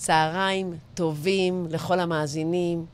[0.00, 2.86] צהריים טובים לכל המאזינים.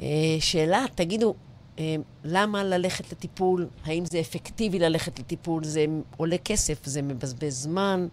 [0.00, 0.06] אה,
[0.40, 1.34] שאלה, תגידו,
[1.78, 3.66] אה, למה ללכת לטיפול?
[3.84, 5.64] האם זה אפקטיבי ללכת לטיפול?
[5.64, 5.84] זה
[6.16, 8.08] עולה כסף, זה מבזבז זמן.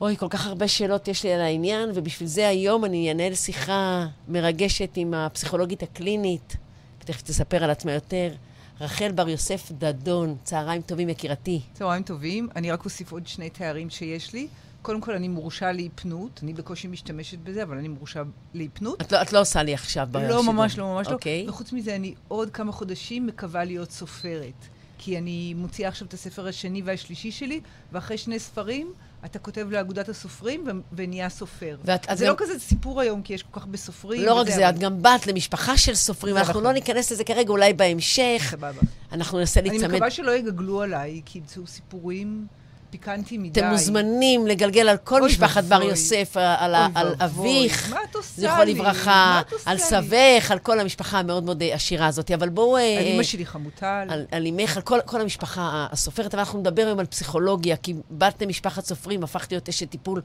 [0.00, 4.06] אוי, כל כך הרבה שאלות יש לי על העניין, ובשביל זה היום אני אנהל שיחה
[4.28, 6.56] מרגשת עם הפסיכולוגית הקלינית,
[7.02, 8.32] ותכף תספר על עצמה יותר.
[8.80, 11.60] רחל בר יוסף דדון, צהריים טובים, יקירתי.
[11.72, 12.48] צהריים טובים.
[12.56, 14.48] אני רק אוסיף עוד שני תארים שיש לי.
[14.82, 16.40] קודם כל, אני מורשה להיפנות.
[16.42, 18.22] אני בקושי משתמשת בזה, אבל אני מורשה
[18.54, 19.00] להיפנות.
[19.00, 20.36] את לא, את לא עושה לי עכשיו בשידור.
[20.36, 21.10] לא, ממש לא, ממש okay.
[21.46, 21.50] לא.
[21.50, 24.68] וחוץ מזה, אני עוד כמה חודשים מקווה להיות סופרת.
[25.02, 27.60] כי אני מוציאה עכשיו את הספר השני והשלישי שלי,
[27.92, 28.92] ואחרי שני ספרים,
[29.24, 31.76] אתה כותב לאגודת הסופרים ו- ונהיה סופר.
[31.84, 32.30] ואת, זה גם...
[32.30, 34.24] לא כזה סיפור היום, כי יש כל כך הרבה סופרים.
[34.24, 34.76] לא רק זה, אבל...
[34.76, 36.64] את גם באת למשפחה של סופרים, אנחנו נכון.
[36.64, 38.48] לא ניכנס לזה כרגע, אולי בהמשך.
[38.50, 38.80] סבבה.
[39.12, 39.84] אנחנו ננסה להיצמד.
[39.84, 42.46] אני מקווה שלא יגגלו עליי, כי ימצאו סיפורים...
[42.90, 43.60] פיקנטי מדי.
[43.60, 47.94] אתם מוזמנים לגלגל על כל משפחת בר יוסף, על, על אביך,
[48.36, 52.30] זכרו לברכה, על סבך, על כל המשפחה המאוד מאוד עשירה הזאת.
[52.30, 52.76] אבל בואו...
[52.76, 54.08] על אמא שלי חמוטל.
[54.30, 56.34] על, אמך, על כל, כל המשפחה הסופרת.
[56.34, 60.22] אבל אנחנו נדבר היום על פסיכולוגיה, כי בת למשפחת סופרים, הפכת להיות אשת טיפול.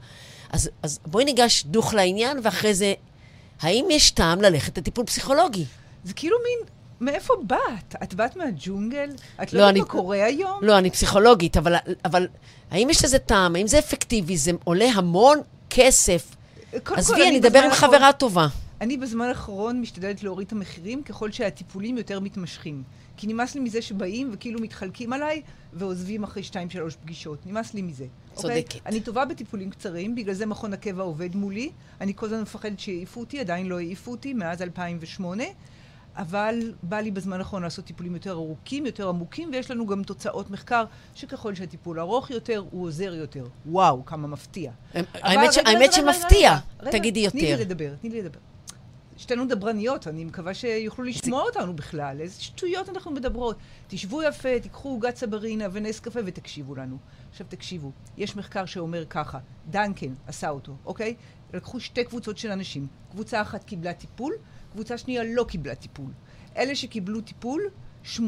[0.50, 2.94] אז, אז בואי ניגש דוך לעניין, ואחרי זה,
[3.60, 5.64] האם יש טעם ללכת לטיפול פסיכולוגי?
[6.04, 7.94] זה כאילו מין מאיפה באת?
[8.02, 9.10] את באת מהג'ונגל?
[9.42, 10.58] את לא, לא יודעת מה קורה היום?
[10.62, 12.28] לא, אני פסיכולוגית, אבל, אבל
[12.70, 13.56] האם יש לזה טעם?
[13.56, 14.36] האם זה אפקטיבי?
[14.36, 15.38] זה עולה המון
[15.70, 16.36] כסף.
[16.72, 18.46] עזבי, אני אדבר עם חברה טובה.
[18.80, 22.82] אני בזמן האחרון משתדלת להוריד את המחירים ככל שהטיפולים יותר מתמשכים.
[23.16, 27.46] כי נמאס לי מזה שבאים וכאילו מתחלקים עליי ועוזבים אחרי שתיים, שלוש פגישות.
[27.46, 28.06] נמאס לי מזה.
[28.34, 28.72] צודקת.
[28.72, 28.78] Okay?
[28.86, 31.70] אני טובה בטיפולים קצרים, בגלל זה מכון הקבע עובד מולי.
[32.00, 35.44] אני כל הזמן מפחדת שיעיפו אותי, עדיין לא העיפו אותי מאז 2008.
[36.16, 40.50] אבל בא לי בזמן האחרון לעשות טיפולים יותר ארוכים, יותר עמוקים, ויש לנו גם תוצאות
[40.50, 43.46] מחקר שככל שהטיפול ארוך יותר, הוא עוזר יותר.
[43.66, 44.72] וואו, כמה מפתיע.
[45.14, 46.56] האמת שמפתיע,
[46.90, 47.38] תגידי יותר.
[47.38, 48.38] תני לי לדבר, תני לי לדבר.
[49.16, 52.20] שתינו דברניות, אני מקווה שיוכלו לשמוע אותנו בכלל.
[52.20, 53.56] איזה שטויות אנחנו מדברות.
[53.88, 56.96] תשבו יפה, תיקחו עוגת צברינה ונס קפה ותקשיבו לנו.
[57.30, 59.38] עכשיו תקשיבו, יש מחקר שאומר ככה,
[59.70, 61.14] דנקן עשה אותו, אוקיי?
[61.54, 62.86] לקחו שתי קבוצות של אנשים.
[63.10, 64.34] קבוצה אחת קיבלה טיפול,
[64.76, 66.10] קבוצה שנייה לא קיבלה טיפול.
[66.56, 67.62] אלה שקיבלו טיפול,
[68.16, 68.18] 80%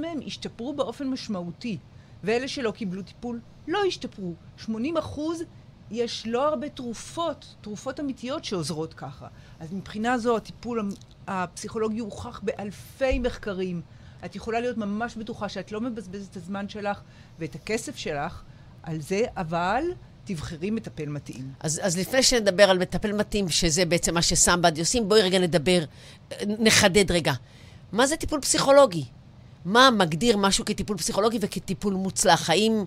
[0.00, 1.78] מהם השתפרו באופן משמעותי,
[2.24, 4.34] ואלה שלא קיבלו טיפול לא השתפרו.
[4.66, 4.70] 80%
[5.90, 9.28] יש לא הרבה תרופות, תרופות אמיתיות שעוזרות ככה.
[9.60, 10.88] אז מבחינה זו הטיפול
[11.26, 13.82] הפסיכולוגי הוכח באלפי מחקרים.
[14.24, 17.00] את יכולה להיות ממש בטוחה שאת לא מבזבזת את הזמן שלך
[17.38, 18.42] ואת הכסף שלך
[18.82, 19.82] על זה, אבל
[20.26, 21.50] תבחרי מטפל מתאים.
[21.60, 25.84] אז, אז לפני שנדבר על מטפל מתאים, שזה בעצם מה שסמבדי עושים, בואי רגע נדבר,
[26.46, 27.32] נחדד רגע.
[27.92, 29.04] מה זה טיפול פסיכולוגי?
[29.64, 32.50] מה מגדיר משהו כטיפול פסיכולוגי וכטיפול מוצלח?
[32.50, 32.84] האם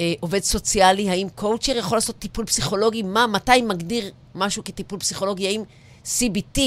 [0.00, 3.02] אה, עובד סוציאלי, האם קואוצ'ר יכול לעשות טיפול פסיכולוגי?
[3.02, 5.46] מה, מתי מגדיר משהו כטיפול פסיכולוגי?
[5.46, 5.62] האם
[6.04, 6.60] CBT,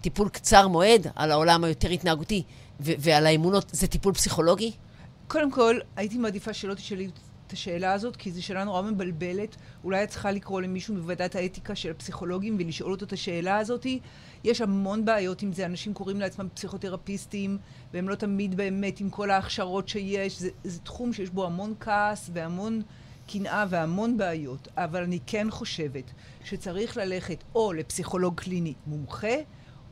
[0.00, 2.42] טיפול קצר מועד, על העולם היותר התנהגותי
[2.80, 4.72] ועל האמונות, זה טיפול פסיכולוגי?
[5.28, 7.08] קודם כל, הייתי מעדיפה שלא תשאלי
[7.48, 9.56] את השאלה הזאת, כי זו שאלה נורא מבלבלת.
[9.84, 13.86] אולי את צריכה לקרוא למישהו מוועדת האתיקה של הפסיכולוגים ולשאול אותו את השאלה הזאת.
[14.44, 17.58] יש המון בעיות עם זה, אנשים קוראים לעצמם פסיכותרפיסטים,
[17.94, 20.40] והם לא תמיד באמת עם כל ההכשרות שיש.
[20.40, 22.82] זה, זה תחום שיש בו המון כעס והמון
[23.28, 24.68] קנאה והמון בעיות.
[24.76, 26.10] אבל אני כן חושבת
[26.44, 29.36] שצריך ללכת או לפסיכולוג קליני מומחה,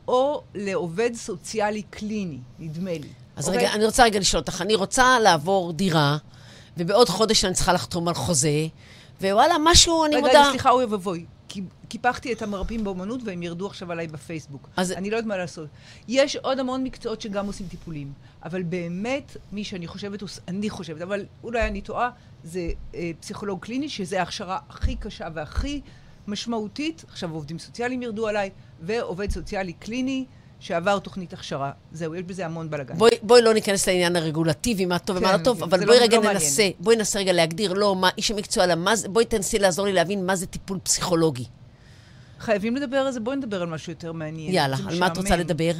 [0.07, 3.09] או לעובד סוציאלי קליני, נדמה לי.
[3.35, 3.51] אז okay?
[3.51, 3.75] רגע, אוקיי?
[3.75, 4.61] אני רוצה רגע לשאול אותך.
[4.61, 6.17] אני רוצה לעבור דירה.
[6.77, 8.67] ובעוד חודש אני צריכה לחתום על חוזה,
[9.21, 10.29] ווואלה, משהו, אני מודה...
[10.29, 11.25] רגע, סליחה, אוי ואבוי.
[11.87, 14.69] קיפחתי את המרפאים באומנות והם ירדו עכשיו עליי בפייסבוק.
[14.77, 14.91] אז...
[14.91, 15.69] אני לא יודעת מה לעשות.
[16.07, 21.25] יש עוד המון מקצועות שגם עושים טיפולים, אבל באמת, מי שאני חושבת, אני חושבת, אבל
[21.43, 22.09] אולי אני טועה,
[22.43, 25.81] זה אה, פסיכולוג קליני, שזה ההכשרה הכי קשה והכי
[26.27, 27.05] משמעותית.
[27.07, 28.49] עכשיו עובדים סוציאליים ירדו עליי,
[28.81, 30.25] ועובד סוציאלי קליני.
[30.59, 31.71] שעבר תוכנית הכשרה.
[31.91, 32.97] זהו, יש בזה המון בלאגן.
[32.97, 36.03] בואי, בואי לא ניכנס לעניין הרגולטיבי, מה טוב כן, ומה לא טוב, אבל בואי לא,
[36.03, 36.73] רגע לא ננסה, מעניין.
[36.79, 39.93] בואי ננסה רגע להגדיר לא מה איש המקצוע, אלא מה זה, בואי תנסי לעזור לי
[39.93, 41.45] להבין מה זה טיפול פסיכולוגי.
[42.39, 44.53] חייבים לדבר על זה, בואי נדבר על משהו יותר מעניין.
[44.53, 45.71] יאללה, על מה את רוצה לדבר?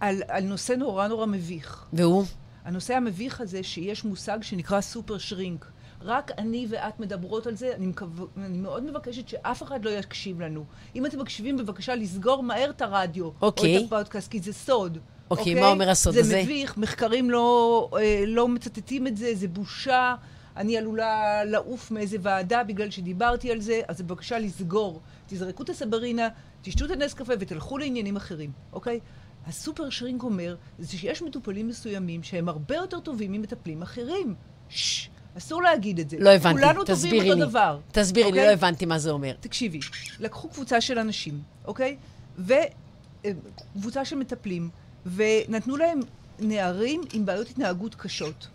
[0.00, 1.84] על, על נושא נורא נורא מביך.
[1.92, 2.24] והוא?
[2.64, 5.66] הנושא המביך הזה שיש מושג שנקרא סופר שרינק.
[6.06, 8.06] רק אני ואת מדברות על זה, אני, מקו...
[8.36, 10.64] אני מאוד מבקשת שאף אחד לא יקשיב לנו.
[10.96, 13.30] אם אתם מקשיבים, בבקשה לסגור מהר את הרדיו.
[13.42, 13.76] אוקיי.
[13.76, 14.98] או את הפודקאסט, כי זה סוד.
[15.30, 15.60] אוקיי, אוקיי?
[15.60, 16.30] מה אומר הסוד זה הזה?
[16.30, 20.14] זה מביך, מחקרים לא, אה, לא מצטטים את זה, זה בושה.
[20.56, 25.00] אני עלולה לעוף מאיזה ועדה בגלל שדיברתי על זה, אז בבקשה לסגור.
[25.26, 26.28] תזרקו את הסברינה,
[26.62, 29.00] תשתו את הנס קפה ותלכו לעניינים אחרים, אוקיי?
[29.46, 34.34] הסופר שרינק אומר, זה שיש מטופלים מסוימים שהם הרבה יותר טובים ממטפלים אחרים.
[34.68, 35.15] ששש.
[35.38, 36.16] אסור להגיד את זה.
[36.20, 37.30] לא הבנתי, כולנו תסבירי טובים לי.
[37.32, 37.78] אותו דבר.
[37.92, 38.46] תסבירי לי, אוקיי?
[38.46, 39.32] לא הבנתי מה זה אומר.
[39.40, 39.80] תקשיבי,
[40.20, 41.96] לקחו קבוצה של אנשים, אוקיי?
[42.38, 44.68] וקבוצה של מטפלים,
[45.06, 46.00] ונתנו להם
[46.38, 48.48] נערים עם בעיות התנהגות קשות.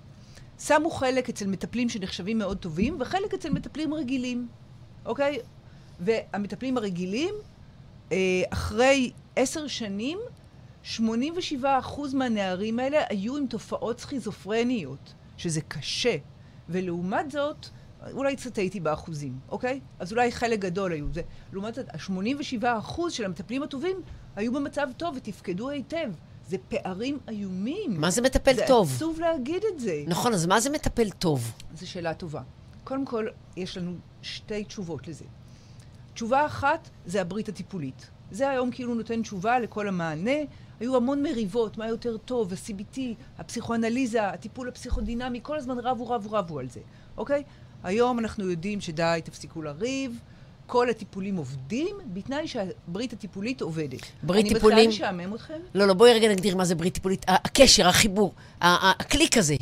[0.60, 4.48] שמו חלק אצל מטפלים שנחשבים מאוד טובים, וחלק אצל מטפלים רגילים,
[5.06, 5.40] אוקיי?
[6.00, 7.36] והמטפלים הרגילים,
[8.12, 8.18] אה,
[8.50, 10.20] אחרי עשר שנים,
[10.84, 16.16] 87% מהנערים האלה היו עם תופעות סכיזופרניות, שזה קשה.
[16.72, 17.68] ולעומת זאת,
[18.14, 19.80] אולי קצת הייתי באחוזים, אוקיי?
[20.00, 21.06] אז אולי חלק גדול היו.
[21.14, 21.22] זה,
[21.54, 23.98] לעומת זאת, ה-87% של המטפלים הטובים
[24.36, 26.12] היו במצב טוב ותפקדו היטב.
[26.48, 28.02] זה פערים איומים.
[28.02, 28.92] מה זה מטפל זה טוב?
[28.96, 30.04] עצוב להגיד את זה.
[30.08, 31.52] נכון, אז מה זה מטפל טוב?
[31.76, 32.42] זו שאלה טובה.
[32.84, 33.28] קודם כל,
[33.58, 35.26] יש לנו שתי תשובות לזה.
[36.14, 38.10] תשובה אחת זה הברית הטיפולית.
[38.32, 40.40] זה היום כאילו נותן תשובה לכל המענה.
[40.82, 43.00] היו המון מריבות, מה יותר טוב, ה-CBT,
[43.38, 46.80] הפסיכואנליזה, הטיפול הפסיכודינמי, כל הזמן רבו, רבו, רבו על זה,
[47.18, 47.44] אוקיי?
[47.84, 50.20] היום אנחנו יודעים שדי, תפסיקו לריב,
[50.68, 54.00] כל הטיפולים עובדים, בתנאי שהברית הטיפולית עובדת.
[54.24, 55.60] ברית אני טיפולים- מתחילה לשעמם אתכם?
[55.76, 57.26] לא, לא, בואי רגע נגדיר מה זה ברית טיפולית.
[57.28, 59.56] הקשר, החיבור, הקליק הזה.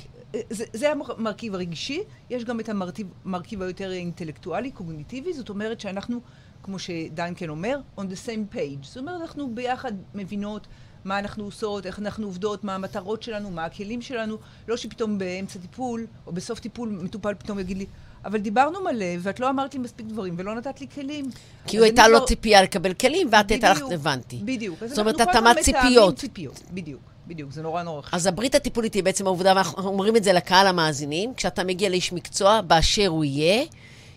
[0.49, 6.19] זה, זה המרכיב הרגשי, יש גם את המרכיב, היותר אינטלקטואלי, קוגניטיבי, זאת אומרת שאנחנו,
[6.63, 8.81] כמו שדיינקן אומר, on the same page.
[8.85, 10.67] זאת אומרת, אנחנו ביחד מבינות
[11.05, 14.37] מה אנחנו עושות, איך אנחנו עובדות, מה המטרות שלנו, מה הכלים שלנו,
[14.67, 17.85] לא שפתאום באמצע טיפול, או בסוף טיפול, מטופל פתאום יגיד לי,
[18.25, 21.25] אבל דיברנו מלא, ואת לא אמרת לי מספיק דברים, ולא נתת לי כלים.
[21.67, 24.39] כי הוא הייתה לו כבר- ציפייה לקבל כלים, ואת הייתה לך, הבנתי.
[24.43, 24.83] בדיוק.
[24.85, 26.15] זאת אומרת, התאמת ציפיות.
[26.15, 26.61] ציפיות.
[26.73, 28.15] בדיוק, בדיוק, זה נורא נורא חשוב.
[28.15, 32.13] אז הברית הטיפולית היא בעצם העובדה, ואנחנו אומרים את זה לקהל המאזינים, כשאתה מגיע לאיש
[32.13, 33.65] מקצוע, באשר הוא יהיה,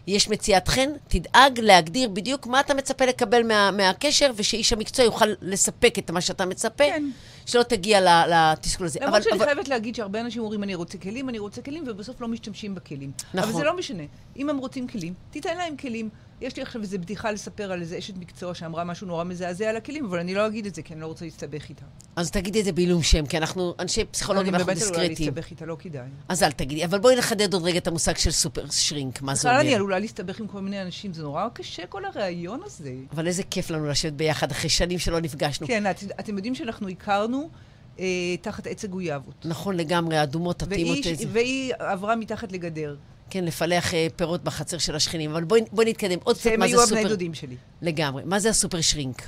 [0.06, 5.26] יש מציאת חן, תדאג להגדיר בדיוק מה אתה מצפה לקבל מה, מהקשר, ושאיש המקצוע יוכל
[5.40, 7.10] לספק את מה שאתה מצפה, כן.
[7.46, 8.98] שלא תגיע לתסכול הזה.
[9.02, 12.28] למרות שאני חייבת להגיד שהרבה אנשים אומרים, אני רוצה כלים, אני רוצה כלים, ובסוף לא
[12.28, 13.12] משתמשים בכלים.
[13.34, 13.50] נכון.
[13.50, 14.02] אבל זה לא משנה.
[14.36, 16.08] אם הם רוצים כלים, תיתן להם כלים.
[16.42, 19.76] יש לי עכשיו איזו בדיחה לספר על איזה אשת מקצוע שאמרה משהו נורא מזעזע על
[19.76, 21.84] הכלים, אבל אני לא אגיד את זה, כי אני לא רוצה להסתבך איתה.
[22.16, 25.34] אז תגידי את זה בעילום שם, כי אנחנו אנשי פסיכולוגיה אני ואנחנו באמת עלולה דיסקרטיים.
[25.34, 26.08] להסתבך איתה, לא כדאי.
[26.28, 26.84] אז אל תגידי.
[26.84, 29.76] אבל בואי נחדד עוד רגע את המושג של סופר שרינק, מה זה בכלל אני אומר.
[29.76, 32.94] עלולה להסתבך עם כל מיני אנשים, זה נורא קשה כל הריאיון הזה.
[33.12, 35.66] אבל איזה כיף לנו לשבת ביחד אחרי שנים שלא נפגשנו.
[35.66, 37.50] כן, את, אתם יודעים שאנחנו הכרנו
[37.98, 38.04] אה,
[38.40, 39.46] תחת עץ הגויאבות.
[39.46, 41.24] נכון לגמרי, אדומות, והיא, איזה.
[41.32, 42.96] והיא עברה מתחת לגדר.
[43.32, 45.30] כן, לפלח אה, פירות בחצר של השכנים.
[45.30, 46.18] אבל בואי, בואי נתקדם.
[46.24, 47.08] עוד קצת מה זה היו הבני סופר...
[47.08, 47.56] דודים שלי.
[47.82, 48.22] לגמרי.
[48.26, 49.22] מה זה הסופר שרינק?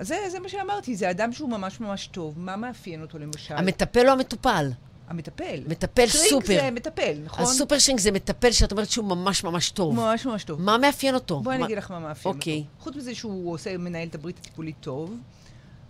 [0.00, 2.34] זה, זה מה שאמרתי, זה אדם שהוא ממש ממש טוב.
[2.38, 3.54] מה מאפיין אותו למשל?
[3.54, 4.70] המטפל או המטופל?
[5.08, 5.60] המטפל.
[5.68, 6.60] מטפל שרינק סופר.
[6.60, 7.44] זה מטפל, נכון?
[7.44, 9.94] הסופר שרינק זה מטפל שאת אומרת שהוא ממש ממש טוב.
[9.94, 10.62] ממש ממש טוב.
[10.62, 11.40] מה מאפיין אותו?
[11.40, 12.56] בואי אני מה- אגיד לך מה מאפיין אוקיי.
[12.58, 12.84] אותו.
[12.84, 15.14] חוץ מזה שהוא עושה, מנהל את הברית הטיפולית טוב,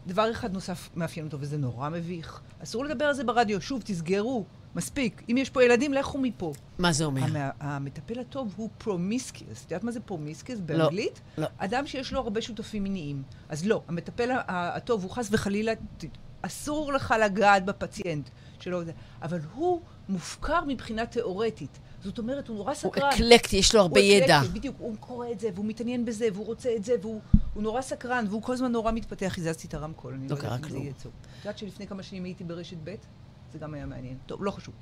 [0.07, 2.41] דבר אחד נוסף מאפיין אותו, וזה נורא מביך.
[2.63, 3.61] אסור לדבר על זה ברדיו.
[3.61, 4.45] שוב, תסגרו.
[4.75, 5.23] מספיק.
[5.31, 6.53] אם יש פה ילדים, לכו מפה.
[6.79, 7.23] מה זה אומר?
[7.23, 9.65] המ- המטפל הטוב הוא promiscuous.
[9.65, 11.21] את יודעת מה זה promiscuous באנגלית?
[11.39, 11.47] לא.
[11.59, 13.23] אדם שיש לו הרבה שותפים מיניים.
[13.49, 15.73] אז לא, המטפל הטוב הוא חס וחלילה,
[16.43, 18.29] אסור לך לגעת בפציינט
[18.61, 18.81] שלו,
[19.23, 21.79] אבל הוא מופקר מבחינה תיאורטית.
[22.05, 23.09] זאת אומרת, הוא נורא הוא סקרן.
[23.13, 24.39] אקלקטי, יש לו הרבה הוא ידע.
[24.39, 27.21] אקלקטי, בדיוק, הוא קורא את זה, והוא מתעניין בזה, והוא רוצה את זה, והוא
[27.55, 29.35] הוא נורא סקרן, והוא כל הזמן נורא מתפתח.
[29.39, 30.87] הזזתי את הרמקול, אני לא לא יודעת אם זה כלום.
[30.87, 31.13] יעצור.
[31.23, 32.95] את יודעת שלפני כמה שנים הייתי ברשת ב'?
[33.53, 34.17] זה גם היה מעניין.
[34.27, 34.75] טוב, לא חשוב.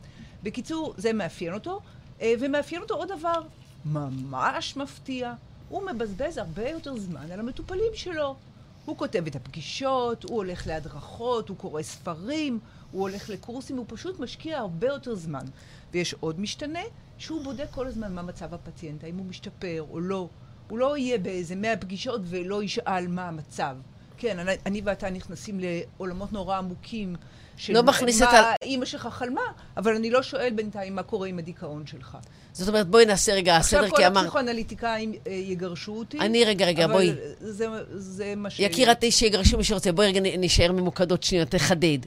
[0.43, 1.81] בקיצור, זה מאפיין אותו,
[2.21, 3.43] אה, ומאפיין אותו עוד דבר
[3.85, 5.35] ממש מפתיע.
[5.69, 8.37] הוא מבזבז הרבה יותר זמן על המטופלים שלו.
[8.85, 12.59] הוא כותב את הפגישות, הוא הולך להדרכות, הוא קורא ספרים,
[12.91, 15.45] הוא הולך לקורסים, הוא פשוט משקיע הרבה יותר זמן.
[15.93, 16.81] ויש עוד משתנה,
[17.19, 20.29] שהוא בודק כל הזמן מה מצב הפציינט, האם הוא משתפר או לא.
[20.69, 23.77] הוא לא יהיה באיזה מאה פגישות ולא ישאל מה המצב.
[24.17, 27.17] כן, אני, אני ואתה נכנסים לעולמות נורא עמוקים.
[27.57, 29.41] של לא מכניס מה את ה- אימא שלך חלמה,
[29.77, 32.17] אבל אני לא שואל בינתיים מה קורה עם הדיכאון שלך.
[32.53, 34.17] זאת אומרת, בואי נעשה רגע סדר, עכשיו כי כל אמרת...
[34.25, 36.19] הפסיכואנליטיקאים אה, יגרשו אותי.
[36.21, 37.13] אני, רגע, רגע, אבל בואי.
[37.41, 38.61] זה, זה מה ש...
[38.61, 39.93] יקירתי, שיגרשו מי שרוצה.
[39.93, 41.99] בואי רגע נ- נישאר ממוקדות שניות, תחדד.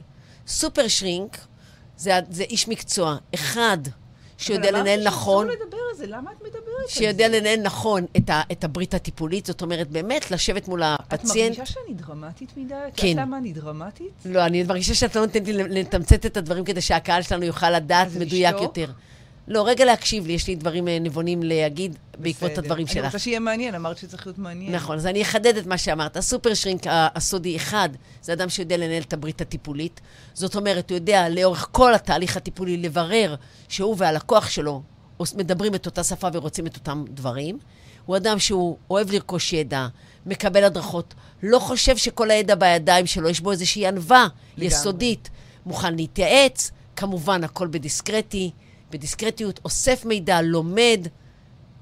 [0.46, 1.38] סופר שרינק
[1.96, 3.78] זה, זה איש מקצוע, אחד
[4.38, 6.94] שיודע לנהל נכון, אבל אמרתי שאסור לדבר על זה, למה את מדברת על זה?
[6.94, 11.58] שיודע לנהל נכון את, ה, את הברית הטיפולית, זאת אומרת, באמת, לשבת מול את הפציינט.
[11.58, 12.74] מרגישה שאני דרמטית מדי?
[12.74, 13.06] את כן.
[13.06, 14.12] יודעת למה אני דרמטית?
[14.24, 18.08] לא, אני מרגישה שאת לא נותנת לי לתמצת את הדברים כדי שהקהל שלנו יוכל לדעת
[18.20, 18.62] מדויק לשתוק?
[18.62, 18.92] יותר.
[19.48, 22.62] לא, רגע להקשיב לי, יש לי דברים אה, נבונים להגיד בעקבות בסדר.
[22.62, 23.04] הדברים אני שלך.
[23.04, 24.74] רוצה שיהיה מעניין, אמרת שצריך להיות מעניין.
[24.74, 26.16] נכון, אז אני אחדד את מה שאמרת.
[26.16, 27.88] הסופר שרינק הסודי אחד,
[28.22, 30.00] זה אדם שיודע לנהל את הברית הטיפולית.
[30.34, 33.34] זאת אומרת, הוא יודע לאורך כל התהליך הטיפולי לברר
[33.68, 34.82] שהוא והלקוח שלו
[35.36, 37.58] מדברים את אותה שפה ורוצים את אותם דברים.
[38.06, 39.88] הוא אדם שהוא אוהב לרכוש ידע,
[40.26, 44.28] מקבל הדרכות, לא חושב שכל הידע בידיים שלו, יש בו איזושהי ענווה.
[44.58, 45.30] יסודית,
[45.66, 48.50] מוכן להתייעץ, כמובן, הכל בדיסקרטי.
[48.90, 51.06] בדיסקרטיות, אוסף מידע, לומד,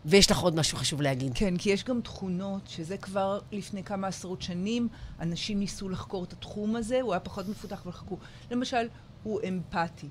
[0.05, 1.33] ויש לך עוד משהו חשוב להגיד.
[1.35, 4.89] כן, כי יש גם תכונות, שזה כבר לפני כמה עשרות שנים,
[5.21, 8.17] אנשים ניסו לחקור את התחום הזה, הוא היה פחות מפותח וחקרו.
[8.51, 8.89] למשל,
[9.23, 10.09] הוא אמפתי,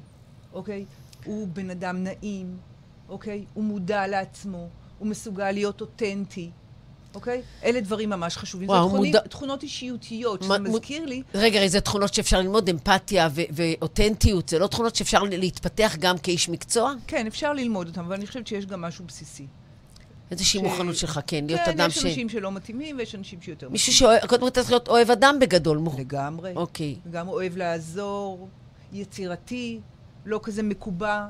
[0.53, 0.85] אוקיי?
[1.25, 2.57] הוא בן אדם נעים,
[3.09, 3.45] אוקיי?
[3.53, 4.67] הוא מודע לעצמו,
[4.99, 6.49] הוא מסוגל להיות אותנטי.
[7.15, 7.41] אוקיי?
[7.63, 8.69] אלה דברים ממש חשובים.
[8.69, 12.69] וואו, זה תכונים, מודע- תכונות אישיותיות, שזה מוד- מזכיר לי, רגע, איזה תכונות שאפשר ללמוד,
[12.69, 16.93] אמפתיה ו- ואותנטיות, זה לא תכונות שאפשר להתפתח גם כאיש מקצוע?
[17.07, 19.47] כן, אפשר ללמוד אותם, אבל אני חושבת שיש גם משהו בסיסי.
[20.31, 22.05] איזושהי ש- מוכנות שלך, כן, להיות כן, אדם יש ש...
[22.05, 24.17] אנשים שלא מתאימים ויש אנשים שיותר מישהו מתאימים.
[24.19, 25.77] שאוהב, קודם כל צריך להיות אוהב אדם בגדול.
[25.77, 26.53] מוכ- לגמרי.
[26.55, 26.95] אוקיי.
[27.11, 28.47] גם אוהב לעזור,
[28.93, 29.79] יצירתי,
[30.25, 31.25] לא כזה מקובע.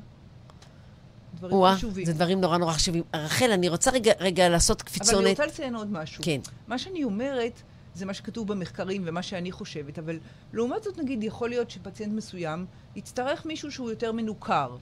[1.38, 2.06] דברים וואה, חשובים.
[2.06, 3.03] זה דברים נורא נורא חשובים.
[3.15, 5.29] רחל, אני רוצה רגע, רגע לעשות אבל אני קפיצונת.
[5.29, 6.24] רוצה לציין עוד משהו.
[6.24, 6.39] כן.
[6.67, 7.62] מה שאני אומרת,
[7.94, 10.20] זה מה שכתוב במחקרים ומה שאני חושבת, אבל
[10.53, 12.65] לעומת זאת, נגיד, יכול להיות שפציינט מסוים
[12.96, 14.75] יצטרך מישהו שהוא יותר מנוכר,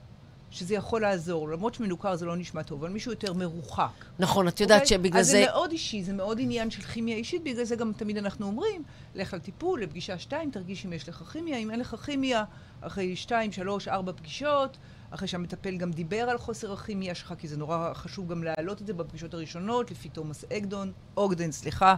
[0.50, 4.04] שזה יכול לעזור, למרות שמנוכר זה לא נשמע טוב, אבל מישהו יותר מרוחק.
[4.18, 4.98] נכון, את יודעת אוקיי?
[4.98, 5.32] שבגלל אז זה...
[5.32, 8.82] זה מאוד אישי, זה מאוד עניין של כימיה אישית, בגלל זה גם תמיד אנחנו אומרים,
[9.14, 12.44] לך לטיפול, לפגישה שתיים, תרגיש אם יש לך כימיה, אם אין לך כימיה,
[12.80, 14.76] אחרי שתיים, שלוש, ארבע פגישות,
[15.10, 18.86] אחרי שהמטפל גם דיבר על חוסר הכימיה שלך, כי זה נורא חשוב גם להעלות את
[18.86, 21.94] זה בפגישות הראשונות, לפי תומאס אגדון, אוגדן, סליחה,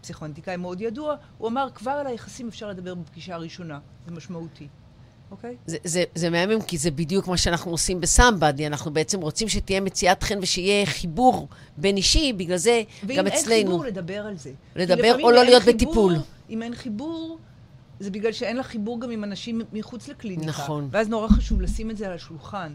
[0.00, 4.68] פסיכואנטיקאי מאוד ידוע, הוא אמר, כבר על היחסים אפשר לדבר בפגישה הראשונה, זה משמעותי,
[5.30, 5.56] אוקיי?
[5.66, 8.66] זה, זה, זה מהמם, כי זה בדיוק מה שאנחנו עושים בסמבדי.
[8.66, 13.34] אנחנו בעצם רוצים שתהיה מציאת חן ושיהיה חיבור בין אישי, בגלל זה ואם גם אין
[13.36, 13.56] אצלנו.
[13.56, 14.52] חיבור, לדבר על זה.
[14.76, 16.14] לדבר או לא אין להיות חיבור, בטיפול.
[16.50, 17.38] אם אין חיבור,
[18.00, 20.46] זה בגלל שאין לך חיבור גם עם אנשים מחוץ לקליניקה.
[20.46, 20.88] נכון.
[20.90, 22.72] ואז נורא חשוב לשים את זה על השולחן.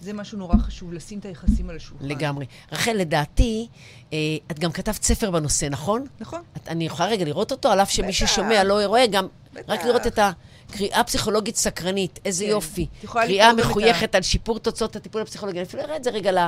[0.00, 2.06] זה משהו נורא חשוב, לשים את היחסים על השולחן.
[2.06, 2.46] לגמרי.
[2.72, 3.68] רחל, לדעתי,
[4.12, 4.18] אה,
[4.50, 6.06] את גם כתבת ספר בנושא, נכון?
[6.20, 6.40] נכון.
[6.56, 8.16] את, אני יכולה רגע לראות אותו, על אף שמי בטח.
[8.16, 9.64] ששומע לא רואה, גם בטח.
[9.68, 12.50] רק לראות את הקריאה הפסיכולוגית סקרנית, איזה כן.
[12.50, 12.86] יופי.
[13.06, 15.58] קריאה מחויכת על שיפור תוצאות הטיפול הפסיכולוגי.
[15.58, 16.38] אני אפילו אראה את זה רגע ל...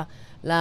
[0.43, 0.53] ל...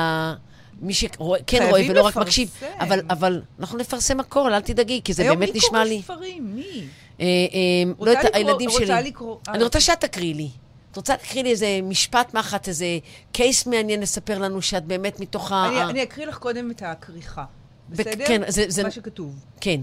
[0.81, 2.21] מי שכן רואה חייבים ולא רק לפרסם.
[2.21, 2.51] מקשיב,
[2.81, 6.03] אבל, אבל אנחנו נפרסם הכל, אל תדאגי, כי זה היום באמת מי נשמע קורא לי...
[6.03, 6.55] ספרים?
[6.55, 6.63] מי?
[6.63, 9.03] אה, אה, לא רוצה את לקרוא- הילדים רוצה שלי.
[9.11, 9.65] לקרוא- אני אה.
[9.65, 10.49] רוצה שאת תקריאי לי.
[10.91, 12.87] את רוצה להקריא לי איזה משפט מחט, איזה
[13.33, 15.89] קייס מעניין לספר לנו שאת באמת מתוך ה...
[15.91, 17.45] אני, אקריא לך קודם את הכריכה.
[17.89, 18.25] בסדר?
[18.27, 19.45] כן, זה- זה- מה שכתוב.
[19.61, 19.81] כן.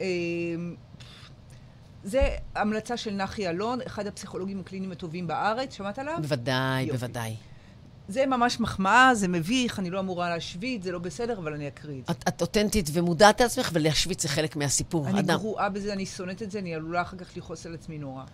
[0.00, 0.06] אמ,
[2.04, 2.20] זה
[2.54, 5.74] המלצה של נחי אלון, אחד הפסיכולוגים הקליניים הטובים בארץ.
[5.76, 6.14] שמעת עליו?
[6.20, 6.92] בוודאי, יופי.
[6.98, 7.34] בוודאי.
[8.08, 12.00] זה ממש מחמאה, זה מביך, אני לא אמורה להשוויץ, זה לא בסדר, אבל אני אקריא
[12.00, 12.12] את זה.
[12.12, 15.08] את, את אותנטית ומודעת לעצמך, ולהשוויץ זה חלק מהסיפור.
[15.08, 17.98] אני אדם, גרועה בזה, אני שונאת את זה, אני עלולה אחר כך לכעוס על עצמי
[17.98, 18.24] נורא.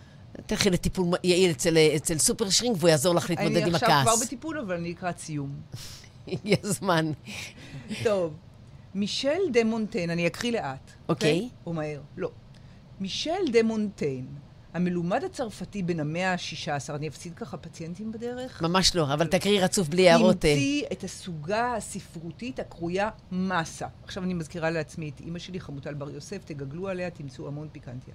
[0.46, 4.10] תלכי לטיפול יעיל אצל, אצל סופר שרינג, והוא יעזור לך להתמודד עם אני עכשיו כבר
[4.10, 4.26] הכעס.
[4.26, 5.50] בטיפול, אבל אני לקראת סיום.
[6.28, 7.12] הגיע הזמן.
[8.04, 8.34] טוב,
[8.94, 10.90] מישל דה מונטיין, אני אקריא לאט.
[11.08, 11.48] אוקיי.
[11.66, 12.00] או מהר.
[12.16, 12.30] לא.
[13.00, 14.26] מישל דה מונטיין,
[14.74, 18.62] המלומד הצרפתי בן המאה ה-16, אני אפסיד ככה פציינטים בדרך?
[18.62, 20.44] ממש לא, אבל תקריאי רצוף בלי הערות.
[20.44, 20.50] אה.
[20.50, 23.86] המציא את הסוגה הספרותית הקרויה מסה.
[24.04, 28.14] עכשיו אני מזכירה לעצמי את אימא שלי, חמוטל בר יוסף, תגגלו עליה, תמצאו המון פיקנטיה.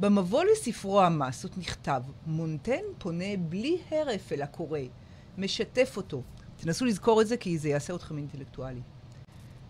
[0.00, 4.78] במבוא לספרו המסות נכתב, מונטן פונה בלי הרף אל הקורא,
[5.38, 6.22] משתף אותו.
[6.56, 8.80] תנסו לזכור את זה כי זה יעשה אתכם אינטלקטואלי.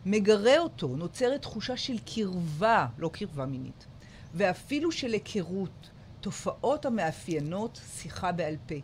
[0.06, 3.86] מגרה אותו, נוצרת תחושה של קרבה, לא קרבה מינית,
[4.34, 5.90] ואפילו של היכרות,
[6.22, 8.74] תופעות המאפיינות שיחה בעל פה.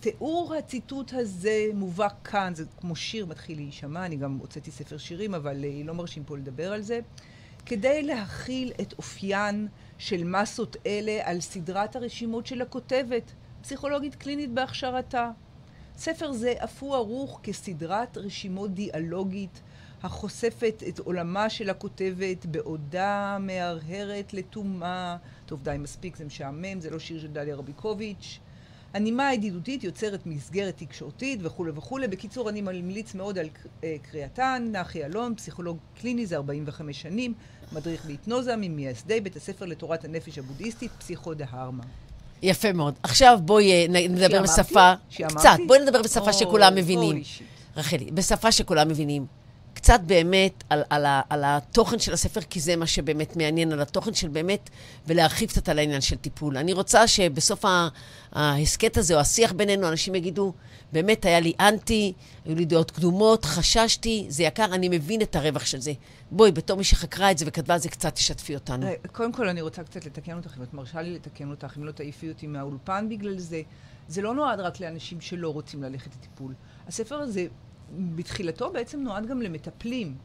[0.00, 5.34] תיאור הציטוט הזה מובא כאן, זה כמו שיר מתחיל להישמע, אני גם הוצאתי ספר שירים,
[5.34, 7.00] אבל אה, לא מרשים פה לדבר על זה,
[7.66, 13.32] כדי להכיל את אופיין של מסות אלה על סדרת הרשימות של הכותבת,
[13.62, 15.30] פסיכולוגית קלינית בהכשרתה.
[15.96, 19.60] ספר זה אף הוא ערוך כסדרת רשימות דיאלוגית
[20.02, 25.16] החושפת את עולמה של הכותבת בעודה מהרהרת לתומה.
[25.48, 28.38] טוב, די, מספיק, זה משעמם, זה לא שיר של דליה רביקוביץ'.
[28.94, 32.08] הנימה הידידותית יוצרת מסגרת תקשורתית וכולי וכולי.
[32.08, 33.48] בקיצור, אני ממליץ מאוד על
[33.84, 34.68] אה, קריאתן.
[34.72, 37.34] נחי אלון, פסיכולוג קליני, זה 45 שנים,
[37.72, 41.84] מדריך בהיפנוזה, ממייסדי בית הספר לתורת הנפש הבודהיסטית, פסיכו דה הרמה.
[42.42, 42.94] יפה מאוד.
[43.02, 44.42] עכשיו בואי אה, נדבר?
[44.42, 44.92] בשפה...
[45.08, 45.36] שאמרתי?
[45.36, 47.22] קצת, בואי נדבר בשפה אוי, שכולם מבינים.
[47.76, 49.37] רחלי, בשפה שכולם מבינים.
[49.78, 53.80] קצת באמת על, על, ה, על התוכן של הספר, כי זה מה שבאמת מעניין, על
[53.80, 54.70] התוכן של באמת,
[55.06, 56.56] ולהרחיב קצת על העניין של טיפול.
[56.56, 57.64] אני רוצה שבסוף
[58.32, 60.52] ההסכת הזה, או השיח בינינו, אנשים יגידו,
[60.92, 62.12] באמת היה לי אנטי,
[62.44, 65.92] היו לי דעות קדומות, חששתי, זה יקר, אני מבין את הרווח של זה.
[66.30, 68.86] בואי, בתור מי שחקרה את זה וכתבה את זה, קצת תשתפי אותנו.
[68.86, 71.84] אה, קודם כל, אני רוצה קצת לתקן אותך, אם את מרשה לי לתקן אותך, אם
[71.84, 73.62] לא תעיפי אותי מהאולפן בגלל זה.
[74.08, 76.54] זה לא נועד רק לאנשים שלא רוצים ללכת לטיפול.
[76.88, 77.46] הספר הזה,
[77.96, 80.16] בתחילתו בעצם נועד גם למטפלים.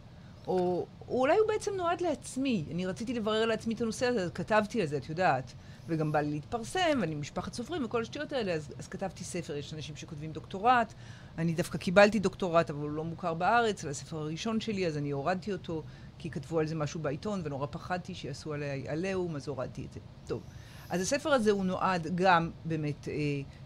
[0.47, 2.65] או, או אולי הוא בעצם נועד לעצמי.
[2.71, 5.53] אני רציתי לברר לעצמי את הנושא הזה, אז כתבתי על זה, את יודעת.
[5.87, 9.73] וגם בא לי להתפרסם, ואני משפחת סופרים וכל השטויות האלה, אז, אז כתבתי ספר, יש
[9.73, 10.93] אנשים שכותבים דוקטורט.
[11.37, 15.11] אני דווקא קיבלתי דוקטורט, אבל הוא לא מוכר בארץ, זה הספר הראשון שלי, אז אני
[15.11, 15.83] הורדתי אותו,
[16.17, 19.99] כי כתבו על זה משהו בעיתון, ונורא פחדתי שיעשו עליי עליהום, אז הורדתי את זה.
[20.27, 20.41] טוב.
[20.89, 23.13] אז הספר הזה הוא נועד גם באמת אה,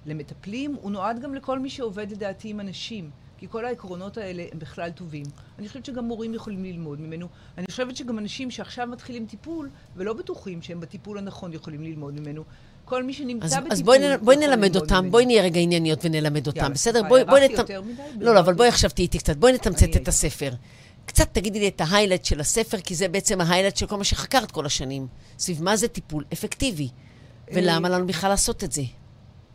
[0.05, 3.11] למטפלים, הוא נועד גם לכל מי שעובד לדעתי עם אנשים.
[3.37, 5.25] כי כל העקרונות האלה הם בכלל טובים.
[5.59, 7.27] אני חושבת שגם מורים יכולים ללמוד ממנו.
[7.57, 12.43] אני חושבת שגם אנשים שעכשיו מתחילים טיפול, ולא בטוחים שהם בטיפול הנכון יכולים ללמוד ממנו.
[12.85, 13.71] כל מי שנמצא אז, בטיפול...
[13.71, 15.11] אז בואי, נ, בואי נלמד אותם, ממנו.
[15.11, 17.01] בואי נהיה רגע ענייניות ונלמד אותם, יאללה, בסדר?
[17.01, 17.69] מה, בואי, בואי הארכתי נת...
[17.69, 18.25] יותר מדי?
[18.25, 18.53] לא, לא, אבל.
[18.53, 19.37] בואי עכשיו תהיי איתי קצת.
[19.37, 20.51] בואי נתמצת את הספר.
[21.05, 23.97] קצת תגידי לי את ה highlight של הספר, כי זה בעצם ה highlight של כל
[23.97, 25.07] מה שחקרת כל השנים.
[25.39, 26.89] סביב מה זה טיפול אפקטיבי.
[27.53, 28.81] ולמה לנו בכלל לעשות את זה?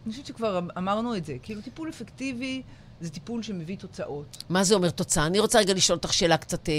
[0.04, 1.36] אני חושבת שכבר אמ- אמרנו את זה.
[1.42, 2.62] כאילו, טיפול אפקטיבי
[3.02, 4.44] זה טיפול שמביא תוצאות.
[4.48, 5.26] מה זה אומר תוצאה?
[5.26, 6.74] אני רוצה רגע לשאול אותך שאלה קצת אה,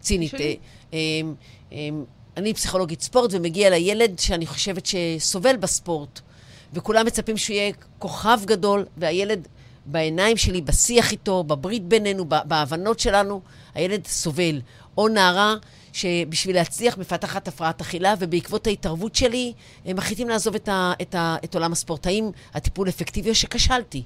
[0.00, 0.34] צינית.
[0.34, 0.54] אה,
[0.94, 0.98] אה,
[1.72, 1.88] אה,
[2.36, 6.20] אני פסיכולוגית ספורט, ומגיע אליי ילד שאני חושבת שסובל בספורט,
[6.72, 9.48] וכולם מצפים שהוא יהיה כוכב גדול, והילד
[9.86, 13.40] בעיניים שלי, בשיח איתו, בברית בינינו, בהבנות שלנו,
[13.74, 14.60] הילד סובל.
[14.98, 15.54] או נערה
[15.92, 19.52] שבשביל להצליח מפתחת הפרעת אכילה, ובעקבות ההתערבות שלי,
[19.84, 22.06] הם מחליטים לעזוב את, ה, את, ה, את עולם הספורט.
[22.06, 24.02] האם הטיפול אפקטיבי או שכשלתי?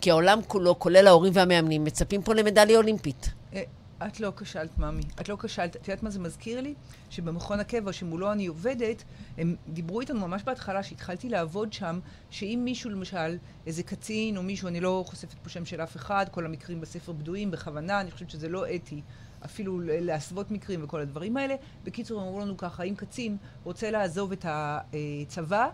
[0.00, 3.30] כי העולם כולו, כולל ההורים והמאמנים, מצפים פה למדליה אולימפית.
[3.54, 3.62] אה,
[4.06, 5.02] את לא כשלת, ממי.
[5.20, 5.76] את לא כשלת.
[5.76, 6.74] את יודעת מה זה מזכיר לי?
[7.10, 9.04] שבמכון הקבע שמולו אני עובדת,
[9.38, 12.00] הם דיברו איתנו ממש בהתחלה, שהתחלתי לעבוד שם,
[12.30, 13.36] שאם מישהו, למשל,
[13.66, 17.12] איזה קצין או מישהו, אני לא חושפת פה שם של אף אחד, כל המקרים בספר
[17.12, 19.02] בדויים בכוונה, אני חושבת שזה לא אתי.
[19.44, 21.54] אפילו להסוות מקרים וכל הדברים האלה.
[21.84, 25.68] בקיצור, הם אמרו לנו ככה, אם קצין רוצה לעזוב את הצבא,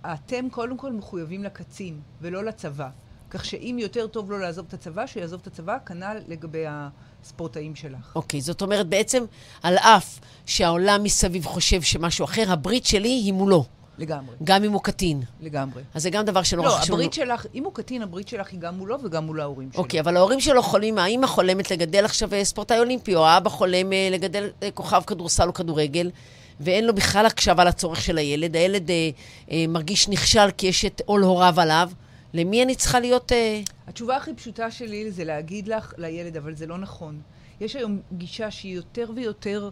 [0.00, 2.90] אתם קודם כל מחויבים לקצין, ולא לצבא.
[3.30, 8.12] כך שאם יותר טוב לו לעזוב את הצבא, שיעזוב את הצבא, כנ"ל לגבי הספורטאים שלך.
[8.14, 9.24] אוקיי, זאת אומרת, בעצם,
[9.62, 13.64] על אף שהעולם מסביב חושב שמשהו אחר, הברית שלי היא מולו,
[13.98, 15.22] לגמרי, גם אם הוא קטין.
[15.40, 15.82] לגמרי.
[15.94, 16.94] אז זה גם דבר שנורא לא, חשוב.
[16.94, 19.82] הברית שלך, אם הוא קטין, הברית שלך היא גם מולו וגם מול ההורים שלו.
[19.82, 23.92] אוקיי, אבל ההורים שלו חולים, האמא חולמת לגדל עכשיו אה, ספורטאי אולימפי, או האבא חולם
[23.92, 26.10] אה, לגדל אה, כוכב כדורסל או כדורגל,
[26.60, 28.56] ואין לו בכלל הקשבה לצורך של הילד.
[28.56, 29.10] הילד אה,
[29.50, 31.90] אה, מרגיש נכשל כי יש את עול הוריו עליו.
[32.34, 33.32] למי אני צריכה להיות...
[33.32, 33.60] אה...
[33.86, 37.20] התשובה הכי פשוטה שלי זה להגיד לך, לילד, אבל זה לא נכון.
[37.60, 39.70] יש היום גישה שהיא יותר ויותר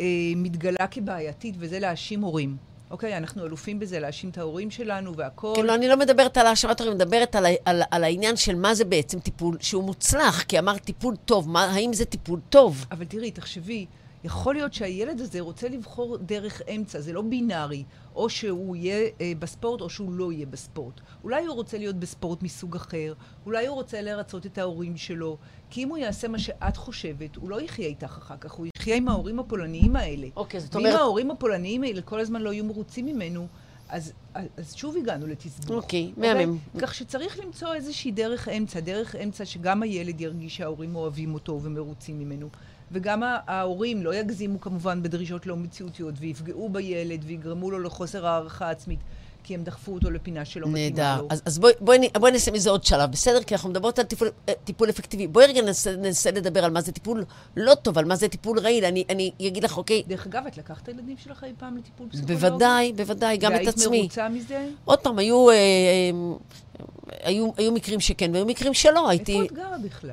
[0.00, 0.04] אה,
[0.36, 2.56] מתגלה כבעייתית, וזה להאשים הורים.
[2.90, 5.54] אוקיי, אנחנו אלופים בזה, להאשים את ההורים שלנו והכול.
[5.54, 8.74] כאילו, אני לא מדברת על האשמת הורים, אני מדברת על, על, על העניין של מה
[8.74, 12.86] זה בעצם טיפול שהוא מוצלח, כי אמרת טיפול טוב, מה, האם זה טיפול טוב?
[12.90, 13.86] אבל תראי, תחשבי,
[14.26, 17.84] יכול להיות שהילד הזה רוצה לבחור דרך אמצע, זה לא בינארי.
[18.14, 20.94] או שהוא יהיה אה, בספורט או שהוא לא יהיה בספורט.
[21.24, 23.14] אולי הוא רוצה להיות בספורט מסוג אחר,
[23.46, 25.36] אולי הוא רוצה לרצות את ההורים שלו,
[25.70, 28.96] כי אם הוא יעשה מה שאת חושבת, הוא לא יחיה איתך אחר כך, הוא יחיה
[28.96, 30.26] עם ההורים הפולניים האלה.
[30.36, 33.46] אוקיי, זאת ואם אומרת- ההורים הפולניים האלה כל הזמן לא יהיו מרוצים ממנו,
[33.88, 35.84] אז, אז, אז שוב הגענו לתסבוך.
[35.84, 36.58] אוקיי, מהמם.
[36.78, 42.18] כך שצריך למצוא איזושהי דרך אמצע, דרך אמצע שגם הילד ירגיש שההורים אוהבים אותו ומרוצים
[42.18, 42.48] ממנו.
[42.92, 48.98] וגם ההורים לא יגזימו כמובן בדרישות לא מציאותיות ויפגעו בילד ויגרמו לו לחוסר הערכה עצמית,
[49.44, 51.22] כי הם דחפו אותו לפינה שלא מתאימה נהדר.
[51.22, 51.26] לו.
[51.30, 53.42] אז, אז בואי, בואי, נ- בואי נעשה מזה עוד שלב, בסדר?
[53.42, 55.26] כי אנחנו מדברות על טיפול, אה, טיפול אפקטיבי.
[55.26, 57.24] בואי רגע ננסה, ננסה לדבר על מה זה טיפול
[57.56, 58.84] לא טוב, על מה זה טיפול רעיל.
[58.84, 62.08] אני, אני אגיד לך, אוקיי, דרך אגב, את לקחת את הילדים שלך אי פעם לטיפול
[62.08, 62.34] פסיכולוגי?
[62.34, 64.00] בוודאי, בוודאי, גם את והיית עצמי.
[64.00, 64.68] מרוצה מזה?
[64.84, 66.84] עוד פעם, היו, אה, אה,
[67.22, 69.08] היו, היו מקרים שכן והיו מקרים שלא.
[69.08, 69.32] הייתי...
[69.32, 70.12] איפה את גרה בכלל?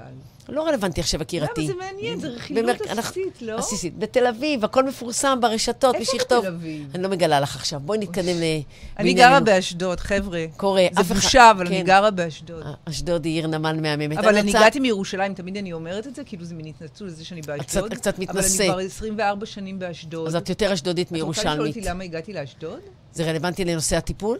[0.49, 1.61] לא רלוונטי עכשיו, יקירתי.
[1.61, 2.19] למה זה מעניין?
[2.19, 3.57] זה רכילות אנחנו- עסיסית, לא?
[3.57, 3.97] עסיסית.
[3.97, 6.39] בתל אביב, הכל מפורסם ברשתות, מי איפה שיכתוב.
[6.39, 6.91] בתל אביב?
[6.95, 7.79] אני לא מגלה לך עכשיו.
[7.79, 8.43] בואי נתקדם ל...
[8.43, 8.63] אני
[8.97, 9.15] בענייננו.
[9.15, 10.45] גרה באשדוד, חבר'ה.
[10.57, 11.85] קורה, זה בושה, אבל אני כן.
[11.85, 12.63] גרה באשדוד.
[12.85, 14.17] אשדוד היא עיר נמל מהממת.
[14.17, 17.41] אבל אני הגעתי מירושלים, תמיד אני אומרת את זה, כאילו זה מין התנצלות לזה שאני
[17.41, 17.89] באשדוד.
[17.89, 18.63] קצת- קצת מתנשא.
[18.63, 20.27] אבל אני כבר 24 שנים באשדוד.
[20.27, 21.77] אז את יותר אשדודית את רוצה לשאול מירושלמית.
[21.77, 22.79] אותי למה הגעתי לאשדוד?
[23.13, 24.37] זה רלוונטי לנושא הטיפול?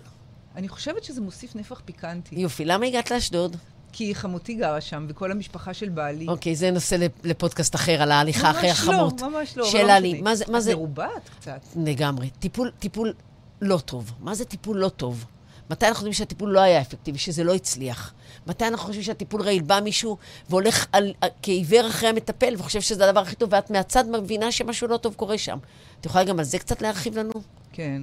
[0.56, 2.36] אני חושבת שזה מוסיף נפח פיקנטי.
[2.36, 3.58] יופי, למה הגעת לאשדוד?
[3.96, 6.28] כי חמותי גרה שם, וכל המשפחה של בעלי.
[6.28, 9.22] אוקיי, זה נושא לפ- לפודקאסט אחר, על ההליכה ממש אחרי החמות.
[9.22, 10.22] לא, ממש לא, שאלה לא לי.
[10.22, 10.76] מה זה- מה את זה...
[10.76, 11.60] מרובעת קצת.
[11.86, 12.30] לגמרי.
[12.30, 13.14] טיפול, טיפול
[13.62, 14.12] לא טוב.
[14.20, 15.26] מה זה טיפול לא טוב?
[15.70, 18.14] מתי אנחנו חושבים שהטיפול לא היה אפקטיבי, שזה לא הצליח?
[18.48, 19.62] מתי אנחנו חושבים שהטיפול רעיל?
[19.62, 20.18] בא מישהו
[20.50, 24.98] והולך על, כעיוור אחרי המטפל וחושב שזה הדבר הכי טוב, ואת מהצד מבינה שמשהו לא
[24.98, 25.58] טוב קורה שם.
[26.02, 27.32] את יכולה גם על זה קצת להרחיב לנו?
[27.74, 28.02] כן.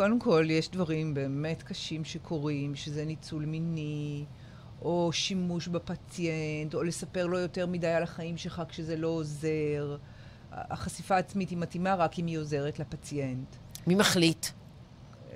[0.00, 4.24] קודם כל, יש דברים באמת קשים שקורים, שזה ניצול מיני,
[4.82, 9.96] או שימוש בפציינט, או לספר לו יותר מדי על החיים שלך כשזה לא עוזר.
[10.52, 13.56] החשיפה העצמית היא מתאימה רק אם היא עוזרת לפציינט.
[13.86, 14.46] מי מחליט?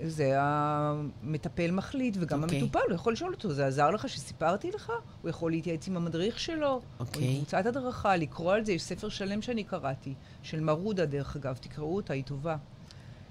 [0.05, 2.61] זה המטפל מחליט, וגם אוקיי.
[2.61, 4.93] המטופל, הוא יכול לשאול אותו, זה עזר לך שסיפרתי לך?
[5.23, 7.29] הוא יכול להתייעץ עם המדריך שלו, או אוקיי.
[7.29, 11.57] עם קבוצת הדרכה, לקרוא על זה, יש ספר שלם שאני קראתי, של מרודה דרך אגב,
[11.57, 12.57] תקראו אותה, היא טובה.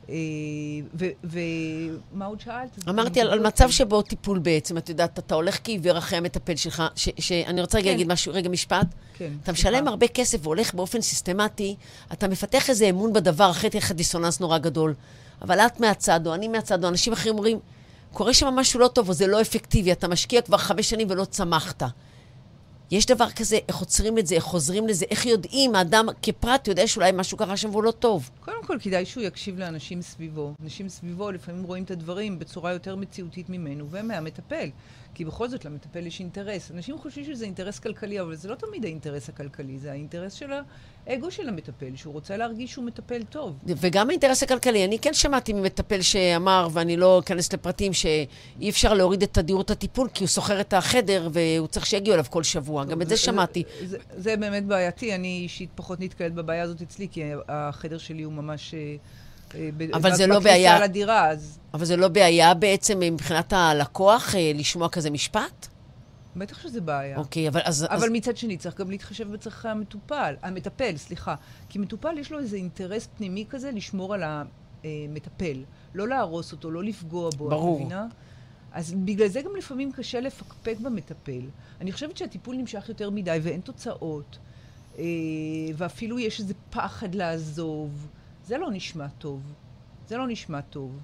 [0.09, 0.15] אה,
[1.23, 2.89] ומה עוד שאלת?
[2.89, 6.83] אמרתי על, על מצב שבו טיפול בעצם, את יודעת, אתה הולך כעיוור אחרי המטפל שלך,
[6.95, 7.91] ש, שאני רוצה רגע כן.
[7.91, 8.87] להגיד משהו, רגע משפט.
[9.13, 9.51] כן, אתה.
[9.51, 11.75] משלם הרבה כסף והולך באופן סיסטמטי,
[12.13, 14.93] אתה מפתח איזה אמון בדבר, אחרי תהיה לך דיסוננס נורא גדול.
[15.41, 17.59] אבל את מהצד, או אני מהצד, או אנשים אחרים אומרים,
[18.13, 21.25] קורה שם משהו לא טוב, או זה לא אפקטיבי, אתה משקיע כבר חמש שנים ולא
[21.25, 21.83] צמחת.
[22.93, 26.87] יש דבר כזה, איך עוצרים את זה, איך חוזרים לזה, איך יודעים, האדם כפרט יודע
[26.87, 28.29] שאולי משהו קרה שם והוא לא טוב.
[28.39, 30.53] קודם כל, כדאי שהוא יקשיב לאנשים סביבו.
[30.63, 34.69] אנשים סביבו לפעמים רואים את הדברים בצורה יותר מציאותית ממנו ומהמטפל.
[35.13, 36.71] כי בכל זאת, למטפל יש אינטרס.
[36.71, 40.51] אנשים חושבים שזה אינטרס כלכלי, אבל זה לא תמיד האינטרס הכלכלי, זה האינטרס של
[41.07, 43.57] האגו של המטפל, שהוא רוצה להרגיש שהוא מטפל טוב.
[43.65, 49.23] וגם האינטרס הכלכלי, אני כן שמעתי ממטפל שאמר, ואני לא אכנס לפרטים, שאי אפשר להוריד
[49.23, 52.85] את תדירות הטיפול, כי הוא שוכר את החדר והוא צריך שיגיעו אליו כל שבוע.
[52.85, 53.63] גם את זה שמעתי.
[53.79, 58.23] זה, זה, זה באמת בעייתי, אני אישית פחות נתקלת בבעיה הזאת אצלי, כי החדר שלי
[58.23, 58.73] הוא ממש...
[58.73, 58.95] אה,
[59.93, 60.79] אבל זה לא בעיה.
[60.79, 65.67] לדירה, אז אבל זה לא בעיה בעצם מבחינת הלקוח אה, לשמוע כזה משפט?
[66.35, 67.17] בטח שזה בעיה.
[67.17, 67.85] אוקיי, אבל אז...
[67.89, 68.11] אבל אז...
[68.11, 71.35] מצד שני, צריך גם להתחשב בצרכי המטופל, המטפל, סליחה.
[71.69, 75.63] כי מטופל יש לו איזה אינטרס פנימי כזה לשמור על המטפל.
[75.93, 77.77] לא להרוס אותו, לא לפגוע בו, ברור.
[77.77, 78.07] את מבינה?
[78.73, 81.41] אז בגלל זה גם לפעמים קשה לפקפק במטפל.
[81.81, 84.37] אני חושבת שהטיפול נמשך יותר מדי ואין תוצאות,
[84.99, 85.03] אה,
[85.75, 88.07] ואפילו יש איזה פחד לעזוב.
[88.47, 89.41] זה לא נשמע טוב.
[90.07, 90.99] זה לא נשמע טוב.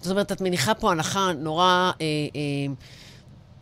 [0.00, 2.74] זאת אומרת, את מניחה פה הנחה נורא, אה, אה,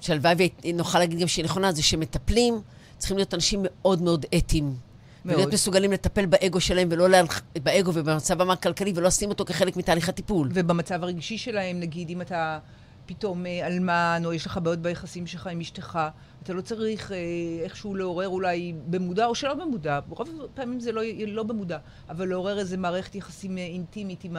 [0.05, 2.61] שהלוואי ונוכל להגיד גם שהיא נכונה, זה שמטפלים
[2.99, 4.65] צריכים להיות אנשים מאוד מאוד אתיים.
[4.65, 5.35] מאוד.
[5.35, 7.41] ולהיות מסוגלים לטפל באגו שלהם, ולא להלכ...
[7.63, 10.49] באגו ובמצבם הכלכלי, ולא לשים אותו כחלק מתהליך הטיפול.
[10.55, 12.59] ובמצב הרגשי שלהם, נגיד, אם אתה
[13.07, 15.99] פתאום אה, אלמן, או יש לך בעיות ביחסים שלך עם אשתך,
[16.43, 17.17] אתה לא צריך אה,
[17.63, 22.59] איכשהו לעורר אולי במודע או שלא במודע, רוב הפעמים זה לא, לא במודע, אבל לעורר
[22.59, 24.37] איזה מערכת יחסים אה, אינטימית עם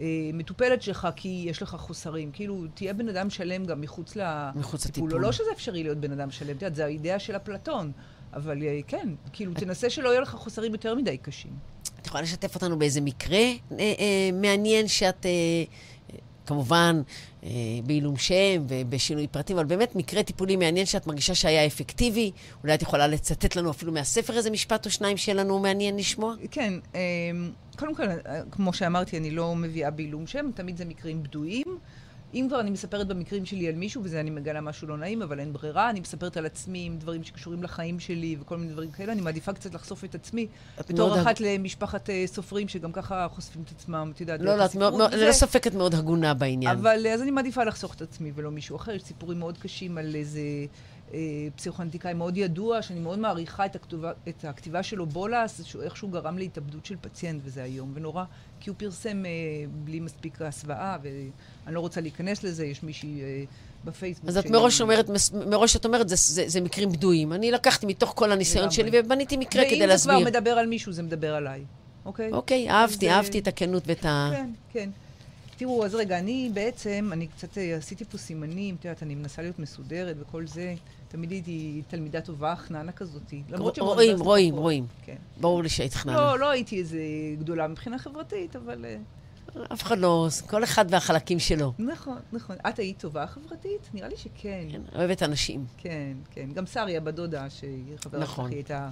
[0.00, 2.30] המטופלת שלך, כי יש לך חוסרים.
[2.32, 4.60] כאילו, תהיה בן אדם שלם גם מחוץ לטיפול.
[4.60, 5.12] מחוץ לטיפול.
[5.20, 7.92] לא שזה אפשרי להיות בן אדם שלם, את יודעת, זה האידאה של אפלטון.
[8.34, 11.52] אבל אה, כן, כאילו, תנסה שלא יהיו לך חוסרים יותר מדי קשים.
[12.00, 17.12] את יכולה לשתף אותנו באיזה מקרה אה, אה, מעניין שאת, אה, אה, כמובן, אה,
[17.84, 22.30] בעילום שם ובשינוי פרטים, אבל באמת מקרה טיפולי מעניין שאת מרגישה שהיה אפקטיבי.
[22.62, 26.34] אולי את יכולה לצטט לנו אפילו מהספר איזה משפט או שניים שיהיה לנו מעניין לשמוע?
[26.50, 31.22] כן, אמ, קודם כל, אה, כמו שאמרתי, אני לא מביאה בעילום שם, תמיד זה מקרים
[31.22, 31.66] בדויים.
[32.34, 35.40] אם כבר אני מספרת במקרים שלי על מישהו, וזה אני מגלה משהו לא נעים, אבל
[35.40, 39.12] אין ברירה, אני מספרת על עצמי עם דברים שקשורים לחיים שלי וכל מיני דברים כאלה,
[39.12, 40.46] אני מעדיפה קצת לחשוף את עצמי.
[40.80, 44.56] את בתור מאוד אחת למשפחת אה, סופרים, שגם ככה חושפים את עצמם, את יודעת, לא,
[44.56, 45.14] לא, את מאוד.
[45.14, 46.78] ללא ספק את מאוד הגונה בעניין.
[46.78, 48.92] אבל אז אני מעדיפה לחסוך את עצמי ולא מישהו אחר.
[48.92, 50.40] יש סיפורים מאוד קשים על איזה
[51.56, 55.60] פסיכואנטיקאי מאוד ידוע, שאני מאוד מעריכה את, הכתובה, את הכתיבה שלו, בולס,
[55.94, 58.24] שהוא גרם להתאבדות של פציינט, וזה איום ונורא,
[58.60, 59.30] כי הוא פרסם אה,
[59.84, 63.44] בלי מספיק הסוואה, ואני לא רוצה להיכנס לזה, יש מישהי אה,
[63.84, 64.28] בפייסבוק.
[64.28, 65.10] אז את מראש אומרת,
[65.46, 67.32] מראש את אומרת, זה, זה, זה מקרים בדויים.
[67.32, 68.70] אני לקחתי מתוך כל הניסיון.
[68.70, 70.14] שלי ובניתי מקרה כדי ואם זה להסביר.
[70.14, 71.64] כבר מדבר על מישהו, זה מדבר עליי,
[72.04, 72.32] אוקיי?
[72.32, 74.30] אוקיי, אהבתי, אז, אה, אהבתי את הכנות ואת ה...
[74.32, 74.90] כן, כן.
[75.56, 79.42] תראו, אז רגע, אני בעצם, אני קצת אה, עשיתי פה סימנים, את יודעת, אני מנסה
[79.42, 80.74] להיות מסודרת וכל זה.
[81.14, 83.42] תמיד הייתי תלמידה טובה, חננה כזאתי.
[83.48, 84.54] למרות רואים, רואים.
[84.56, 84.86] רואים.
[85.04, 85.16] כן.
[85.40, 86.16] ברור לי שהיית חננה.
[86.16, 86.98] לא, לא הייתי איזה
[87.38, 88.84] גדולה מבחינה חברתית, אבל...
[88.84, 88.96] אה,
[89.72, 91.72] אף אחד לא, כל אחד והחלקים שלו.
[91.78, 92.56] נכון, נכון.
[92.68, 93.90] את היית טובה חברתית?
[93.94, 94.66] נראה לי שכן.
[94.70, 95.66] כן, אוהבת אנשים.
[95.76, 96.48] כן, כן.
[96.54, 98.50] גם שרי, הבת דודה, שהיא חברה שלך, נכון.
[98.50, 98.90] היא הייתה,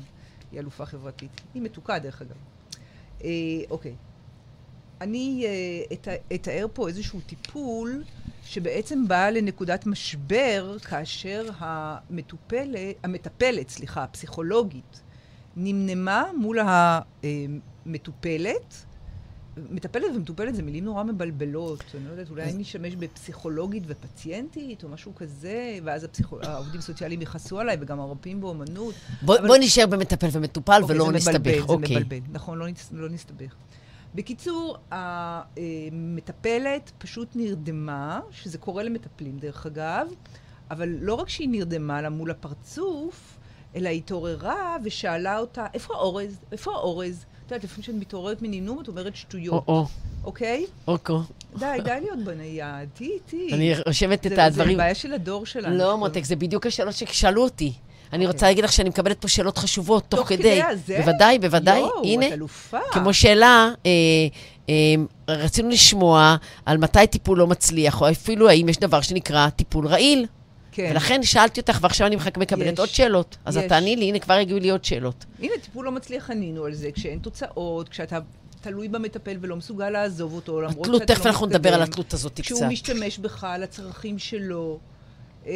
[0.53, 1.41] היא אלופה חברתית.
[1.55, 2.37] היא מתוקה, דרך אגב.
[3.25, 3.31] אה,
[3.71, 3.95] אוקיי.
[5.03, 5.51] אני אה,
[5.97, 8.03] את- אתאר פה איזשהו טיפול
[8.45, 15.01] שבעצם בא לנקודת משבר כאשר המטופלת, המטפלת, סליחה, הפסיכולוגית,
[15.57, 16.59] נמנמה מול
[17.87, 18.85] המטופלת.
[19.71, 21.85] מטפלת ומטופלת זה מילים נורא מבלבלות.
[21.95, 26.07] אני לא יודעת, אולי אני אשתמש בפסיכולוגית ופציינטית או משהו כזה, ואז.
[26.43, 28.95] העובדים הסוציאליים יכעסו עליי, וגם הרופאים באומנות.
[29.23, 31.37] בוא, אבל- בוא נשאר במטפל ומטופל אוקיי, ולא זה נסתבך.
[31.37, 31.95] מבלבל, אוקיי.
[31.95, 33.55] זה מבלבל, נכון, לא, נס, לא נסתבך.
[34.15, 34.77] בקיצור,
[35.93, 40.07] המטפלת פשוט נרדמה, שזה קורה למטפלים דרך אגב,
[40.71, 43.39] אבל לא רק שהיא נרדמה לה מול הפרצוף,
[43.77, 46.39] אלא היא התעוררה ושאלה אותה, איפה האורז?
[46.53, 47.25] איפה האורז?
[47.47, 49.87] את יודעת, לפעמים כשאת מתעוררת מנינום, את אומרת שטויות, או-או,
[50.25, 50.67] אוקיי?
[50.89, 51.21] אוקו.
[51.59, 53.53] די, די להיות בנייד, תהי, תהי.
[53.53, 54.77] אני רושמת את זה- זה הדברים.
[54.77, 55.77] בעיה של הדור שלנו.
[55.77, 57.73] לא, מותק, זה בדיוק השאלות ששאלו אותי.
[58.13, 58.27] אני.
[58.27, 60.43] רוצה להגיד לך שאני מקבלת פה שאלות חשובות תוך תוך כדי.
[60.43, 60.99] כדי הזה?
[60.99, 61.79] בוודאי, בוודאי.
[61.79, 62.27] יואו, הנה.
[62.27, 62.79] את אלופה.
[62.93, 63.91] כמו שאלה, אה,
[64.69, 64.75] אה,
[65.29, 70.27] רצינו לשמוע על מתי טיפול לא מצליח, או אפילו האם יש דבר שנקרא טיפול רעיל.
[70.73, 70.89] כן.
[70.91, 72.79] ולכן שאלתי אותך, ועכשיו אני מחכה מקבלת יש.
[72.79, 73.37] עוד שאלות.
[73.45, 73.69] אז את.
[73.69, 75.25] תעני לי, הנה, כבר הגיעו לי עוד שאלות.
[75.43, 78.19] הנה, טיפול לא מצליח, ענינו על זה, כשאין תוצאות, כשאתה
[78.61, 81.17] תלוי במטפל ולא מסוגל לעזוב אותו, למרות שאתה לא התלות, מתקדם.
[81.17, 82.43] תכף אנחנו נדבר על התלות הזאת קצת.
[82.43, 84.79] כשהוא משתמש בך, על הצרכים שלו.
[85.47, 85.53] אה,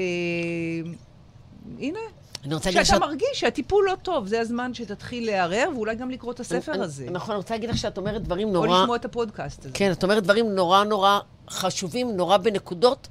[1.79, 1.99] הנה,
[2.47, 3.01] אני רוצה כשאתה שאת...
[3.01, 7.07] מרגיש שהטיפול לא טוב, זה הזמן שתתחיל לערער, ואולי גם לקרוא את הספר אני- הזה.
[7.11, 8.81] נכון, אני רוצה להגיד לך שאת אומרת דברים או נורא...
[8.83, 9.71] לשמוע את הפודקאסט הזה.
[9.75, 11.19] כן, את אומרת דברים נורא נורא
[11.51, 13.09] חשובים, נורא בנקודות,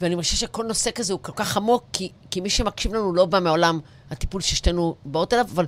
[0.00, 3.24] ואני מרגישה שכל נושא כזה הוא כל כך עמוק, כי, כי מי שמקשיב לנו לא
[3.24, 5.66] בא מעולם הטיפול ששתינו באות אליו, אבל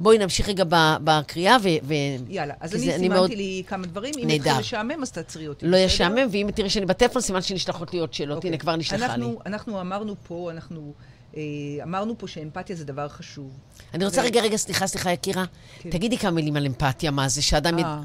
[0.00, 0.64] בואי נמשיך רגע
[1.04, 1.68] בקריאה, ו...
[1.82, 1.94] ו...
[2.28, 4.14] יאללה, אז אני סימנתי מאוד- לי כמה דברים.
[4.18, 4.34] אם נהדר.
[4.46, 5.66] יתחיל לשעמם, אז תעצרי אותי.
[5.66, 5.76] לא?
[5.76, 8.36] ישעמם, ואם תראי שאני בטלפון, סימן שנשלחות לי עוד שאלות.
[8.36, 8.48] אוקיי.
[8.48, 9.12] הנה, כבר נשלחה לי.
[9.24, 10.92] אנחנו, אנחנו אמרנו פה, אנחנו
[11.82, 13.50] אמרנו פה שאמפתיה זה דבר חשוב.
[13.94, 15.44] אני רוצה ו- רגע, רגע, סליחה, סליחה, יקירה.
[15.78, 15.90] כן.
[15.90, 17.78] תגידי כמה מילים על אמפתיה, מה זה, שאדם...
[17.78, 18.00] יד- אה,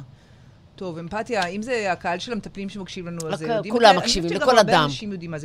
[0.75, 3.73] טוב, אמפתיה, אם זה הקהל של המטפלים שמקשיב לנו, אז הכ- יודעים...
[3.73, 4.89] כולם מקשיבים, לכל אדם.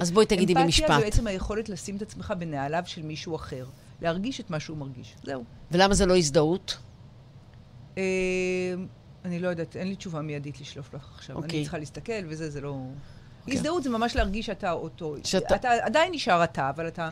[0.00, 0.88] אז בואי תגידי אמפתיה במשפט.
[0.88, 3.64] זה בעצם היכולת לשים את עצמך בנעליו של מישהו אחר.
[4.02, 5.14] להרגיש את מה שהוא מרגיש.
[5.24, 5.44] זהו.
[5.70, 6.76] ולמה זה לא הזדהות?
[7.98, 8.02] אה,
[9.24, 11.36] אני לא יודעת, אין לי תשובה מיידית לשלוף לך עכשיו.
[11.36, 11.50] אוקיי.
[11.50, 12.76] אני צריכה להסתכל, וזה, זה לא...
[13.40, 13.54] אוקיי.
[13.54, 15.16] הזדהות זה ממש להרגיש שאתה אותו.
[15.24, 17.10] שאתה- אתה עדיין נשאר אתה, אבל אתה אה,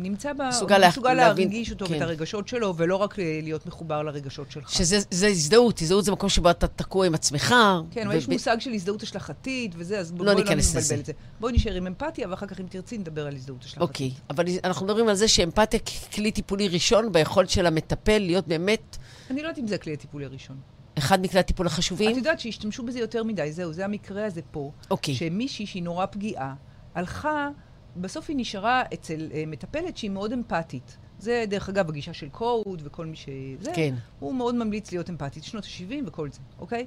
[0.00, 0.42] נמצא ב...
[0.48, 1.92] מסוגל לה- מסוגל להרגיש אותו כן.
[1.94, 4.70] ואת הרגשות שלו, ולא רק להיות מחובר לרגשות שלך.
[4.72, 7.54] שזה זה הזדהות, הזדהות זה מקום שבו אתה תקוע עם עצמך.
[7.90, 10.94] כן, אבל יש וב- מושג של הזדהות השלכתית וזה, אז בואי לא לא נבלבל לזה.
[10.94, 11.12] את זה.
[11.40, 13.82] בואי נשאר עם אמפתיה, ואחר כך אם תרצי נדבר על הזדהות השלכתית.
[13.82, 18.96] אוקיי, אבל אנחנו מדברים על זה שאמפתיה ככלי טיפולי ראשון ביכולת של המטפל להיות באמת
[19.30, 20.56] אני לא יודעת אם זה הכלי הטיפולי הראשון.
[20.98, 22.16] אחד מכלי הטיפול את החשובים.
[22.16, 24.70] יודעת שהשתמשו בזה יותר מדי, זהו, זה המקרה הזה פה.
[24.90, 25.14] אוקיי.
[25.14, 26.54] שמישהי שהיא נורא פגיעה,
[26.94, 27.48] הלכה,
[27.96, 30.96] בסוף היא נשארה אצל uh, מטפלת שהיא מאוד אמפתית.
[31.18, 33.28] זה, דרך אגב, הגישה של קוד וכל מי ש...
[33.60, 33.94] זה, כן.
[34.20, 36.86] הוא מאוד ממליץ להיות אמפתית, שנות ה-70 וכל זה, אוקיי?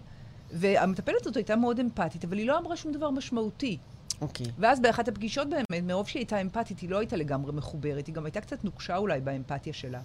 [0.52, 3.78] והמטפלת הזאת הייתה מאוד אמפתית, אבל היא לא אמרה שום דבר משמעותי.
[4.22, 4.46] אוקיי.
[4.60, 8.26] ואז באחת הפגישות באמת, מרוב שהיא הייתה אמפתית, היא לא הייתה לגמרי מחוברת, היא גם
[8.26, 10.00] הייתה קצת נוקשה אולי באמפתיה שלה.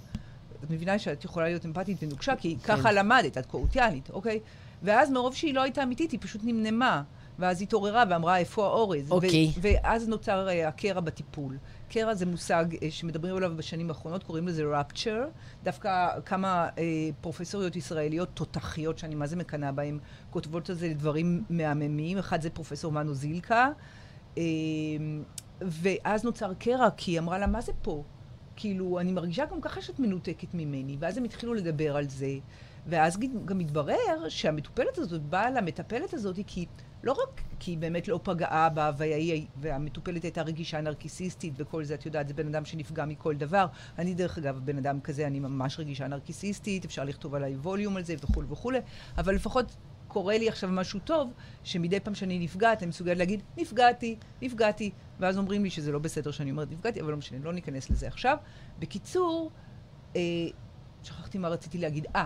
[0.65, 2.77] את מבינה שאת יכולה להיות אמפתית ונוקשה, כי כן.
[2.77, 4.41] ככה למדת, את קואוטיאנית, אוקיי?
[4.83, 7.03] ואז מרוב שהיא לא הייתה אמיתית, היא פשוט נמנמה.
[7.39, 9.11] ואז התעוררה ואמרה, איפה האורז?
[9.13, 9.53] אוקיי.
[9.61, 11.59] ואז נוצר uh, הקרע בטיפול.
[11.89, 15.25] קרע זה מושג uh, שמדברים עליו בשנים האחרונות, קוראים לזה רפצ'ר.
[15.65, 16.79] דווקא כמה uh,
[17.21, 19.99] פרופסוריות ישראליות תותחיות, שאני מה זה מקנאה בהן,
[20.31, 22.19] כותבות על זה דברים מהממים.
[22.19, 23.71] אחד זה פרופסור מנו זילקה.
[24.35, 24.39] Uh,
[25.61, 28.03] ואז נוצר קרע, כי היא אמרה לה, מה זה פה?
[28.57, 30.97] כאילו, אני מרגישה גם ככה שאת מנותקת ממני.
[30.99, 32.31] ואז הם התחילו לדבר על זה.
[32.87, 36.67] ואז גם התברר שהמטופלת הזאת באה למטפלת הזאת כי
[37.03, 41.95] לא רק כי היא באמת לא פגעה בה והיא, והמטופלת הייתה רגישה נרקיסיסטית וכל זה,
[41.95, 43.67] את יודעת, זה בן אדם שנפגע מכל דבר.
[43.99, 48.05] אני דרך אגב, בן אדם כזה, אני ממש רגישה נרקיסיסטית, אפשר לכתוב עליי ווליום על
[48.05, 48.79] זה וכולי וכולי,
[49.19, 49.77] אבל לפחות
[50.09, 51.33] קורה לי עכשיו משהו טוב,
[51.65, 56.31] שמדי פעם שאני נפגעת, אני מסוגלת להגיד, נפגעתי, נפגעתי, ואז אומרים לי שזה לא בסדר
[56.31, 58.37] שאני אומרת נפגעתי, אבל לא משנה, לא ניכנס לזה עכשיו.
[58.79, 59.51] בקיצור,
[60.17, 60.21] אה,
[61.03, 62.07] שכחתי מה רציתי להגיד.
[62.17, 62.25] אה,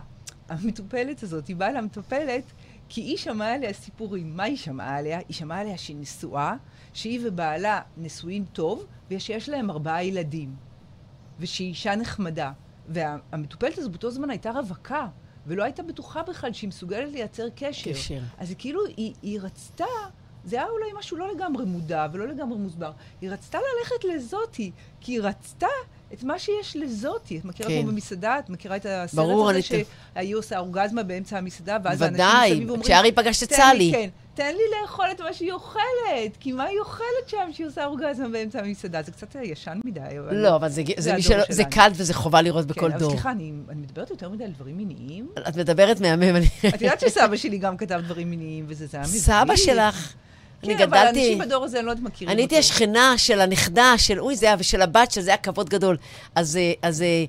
[0.49, 2.53] המטופלת הזאת, היא באה למטופלת
[2.89, 4.37] כי היא שמעה עליה סיפורים.
[4.37, 5.19] מה היא שמעה עליה?
[5.29, 6.55] היא שמעה עליה שהיא נשואה,
[6.93, 10.57] שהיא ובעלה נשואים טוב, ושיש להם ארבעה ילדים.
[11.41, 12.53] ושהיא אישה נחמדה.
[12.89, 15.07] והמטופלת הזאת באותו זמן הייתה רווקה,
[15.47, 17.91] ולא הייתה בטוחה בכלל שהיא מסוגלת לייצר קשר.
[17.91, 18.21] קשר.
[18.39, 19.85] אז היא כאילו, היא, היא רצתה,
[20.45, 24.71] זה היה אולי משהו לא לגמרי מודע ולא לגמרי מוסבר, היא רצתה ללכת לזאתי,
[25.01, 25.67] כי היא רצתה
[26.13, 27.39] את מה שיש לזאתי.
[27.39, 27.83] את מכירה כן.
[27.83, 28.39] כמו במסעדה?
[28.39, 32.71] את מכירה את הסרט ברור, הזה שהיא עושה אורגזמה באמצע המסעדה, ואז האנשים ודאי, מסביב
[32.71, 32.83] אומרים...
[32.83, 36.53] כשארי פגש את "תן לי- סלי." כן, תן לי לאכול את מה שהיא אוכלת, כי
[36.53, 39.03] מה היא אוכלת שם שהיא עושה אורגזמה באמצע המסעדה?
[39.03, 40.01] זה קצת ישן מדי.
[40.01, 40.35] אבל...
[40.37, 41.65] לא, אבל זה, זה, הדור שלא, זה.
[41.65, 43.11] קל וזה חובה לראות בכל כן, אבל דור.
[43.11, 45.29] סליחה, אני, אני מדברת יותר מדי על דברים מיניים.
[45.49, 46.47] את מדברת מהמם, אני...
[46.75, 49.23] את יודעת שסבא שלי גם כתב דברים מיניים, וזה זה היה מביך.
[49.23, 50.13] סבא שלך.
[50.65, 51.21] אני כן, אבל גדלתי...
[51.21, 52.67] אנשים בדור הזה, אני לא יודעת מכירים אני הייתי אותו.
[52.67, 55.97] השכנה של הנכדה, של אוי, זה היה, ושל הבת, שזה היה כבוד גדול.
[56.35, 57.25] אז, אה, אז אה,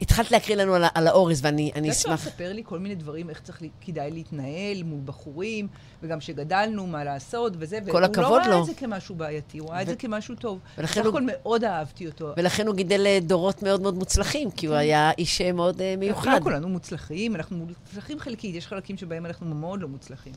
[0.00, 2.02] התחלת להקריא לנו על, על האורז, ואני אני אשמח.
[2.02, 5.68] שהוא מספר לי כל מיני דברים, איך צריך, כדאי להתנהל מול בחורים,
[6.02, 7.78] וגם שגדלנו, מה לעשות, וזה.
[7.90, 8.60] כל הכבוד הוא לא ראה לו.
[8.60, 10.58] את זה כמשהו בעייתי, הוא ראה את זה כמשהו טוב.
[10.78, 12.32] ולכן הוא- מאוד אהבתי אותו.
[12.36, 16.30] ולכן הוא גידל אה, דורות מאוד מאוד מוצלחים, כי הוא היה איש מאוד אה, מיוחד.
[16.34, 20.32] לא כולנו מוצלחים, אנחנו מוצלחים חלקית, יש חלקים שבהם אנחנו מאוד לא מוצלחים.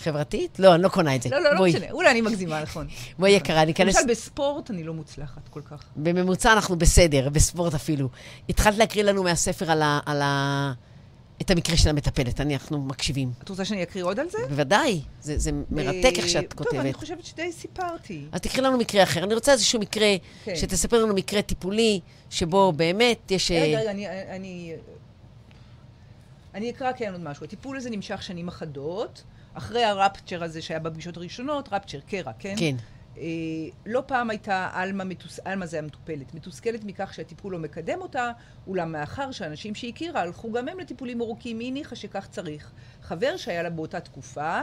[0.00, 0.58] חברתית?
[0.58, 1.28] לא, אני לא קונה את זה.
[1.28, 2.86] לא, לא, לא בואי, משנה, אולי אני מגזימה, נכון.
[3.18, 3.96] בואי יקרה, אני אכנס...
[3.96, 5.82] למשל, בספורט אני לא מוצלחת כל כך.
[5.96, 8.08] בממוצע אנחנו בסדר, בספורט אפילו.
[8.48, 10.72] התחלת להקריא לנו מהספר על, ה, על, ה,
[11.42, 13.32] את המקרה של המטפלת, אנחנו מקשיבים.
[13.42, 14.38] את רוצה שאני אקריא עוד על זה?
[14.48, 16.72] בוודאי, זה, זה מרתק איך אה, שאת כותבת.
[16.72, 18.24] טוב, אני חושבת שדי סיפרתי.
[18.32, 19.24] אז תקחי לנו מקרה אחר.
[19.24, 20.08] אני רוצה איזשהו מקרה,
[20.44, 20.56] כן.
[20.56, 23.50] שתספר לנו מקרה טיפולי, שבו באמת יש...
[23.50, 24.72] אה, רגע, רגע, אני, אני,
[26.54, 27.44] אני אקרא כן עוד משהו.
[27.44, 29.22] הטיפול הזה נמשך שנים אחדות,
[29.58, 32.54] אחרי הרפצ'ר הזה שהיה בפגישות הראשונות, רפצ'ר, קרע, כן?
[32.58, 32.76] כן.
[33.18, 33.22] אה,
[33.86, 35.40] לא פעם הייתה עלמה, מתוס...
[35.44, 38.32] עלמה זה המטופלת, מתוסכלת מכך שהטיפול לא מקדם אותה,
[38.66, 42.72] אולם מאחר שאנשים שהיא הכירה הלכו גם הם לטיפולים ארוכים, היא הניחה שכך צריך.
[43.02, 44.60] חבר שהיה לה באותה תקופה,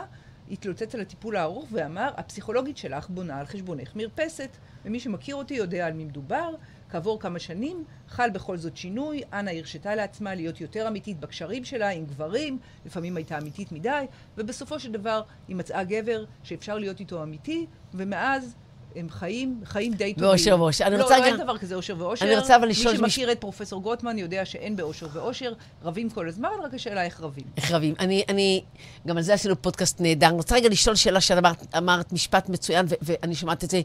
[0.51, 4.49] התלוצץ על הטיפול הארוך ואמר, הפסיכולוגית שלך בונה על חשבונך מרפסת,
[4.85, 6.55] ומי שמכיר אותי יודע על מי מדובר.
[6.93, 11.89] כעבור כמה שנים חל בכל זאת שינוי, אנה הרשתה לעצמה להיות יותר אמיתית בקשרים שלה
[11.89, 14.05] עם גברים, לפעמים הייתה אמיתית מדי,
[14.37, 18.55] ובסופו של דבר היא מצאה גבר שאפשר להיות איתו אמיתי, ומאז
[18.95, 20.29] הם חיים, חיים די טובים.
[20.29, 20.85] באושר ואושר.
[20.85, 22.25] אני לא, רוצה לא, אין דבר כזה אושר ואושר.
[22.25, 25.53] אני רוצה אבל לשאול מי שמכיר את פרופסור גוטמן יודע שאין באושר ואושר,
[25.83, 27.45] רבים כל הזמן, רק השאלה איך רבים.
[27.57, 27.93] איך רבים.
[27.99, 28.63] אני, אני,
[29.07, 30.27] גם על זה עשינו פודקאסט נהדר.
[30.27, 33.81] אני רוצה רגע לשאול שאלה שאת אמרת, אמרת משפט מצוין, ואני שומעת את זה.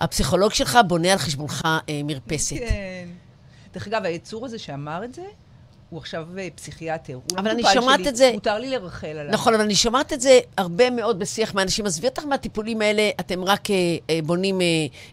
[0.00, 2.56] הפסיכולוג שלך בונה על חשבונך אה, מרפסת.
[2.58, 3.08] כן.
[3.74, 5.22] דרך אגב, היצור הזה שאמר את זה,
[5.90, 7.14] הוא עכשיו אה, פסיכיאטר.
[7.14, 9.32] הוא לא אבל אני שומעת שלי, את זה- מותר לי לרחל עליו.
[9.32, 11.86] נכון, אבל אני שומעת את זה הרבה מאוד בשיח מהאנשים.
[11.86, 13.74] עזבי אותך מהטיפולים האלה, אתם רק אה,
[14.10, 14.66] אה, בונים, אה,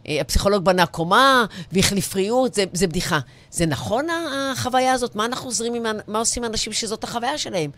[0.08, 3.20] אה, הפסיכולוג בנה קומה והחליף ריהוט, זה, זה בדיחה.
[3.52, 4.08] זה נכון
[4.54, 5.16] החוויה הזאת?
[5.16, 7.72] מה אנחנו עוזרים עם, מה עושים האנשים שזאת החוויה שלהם?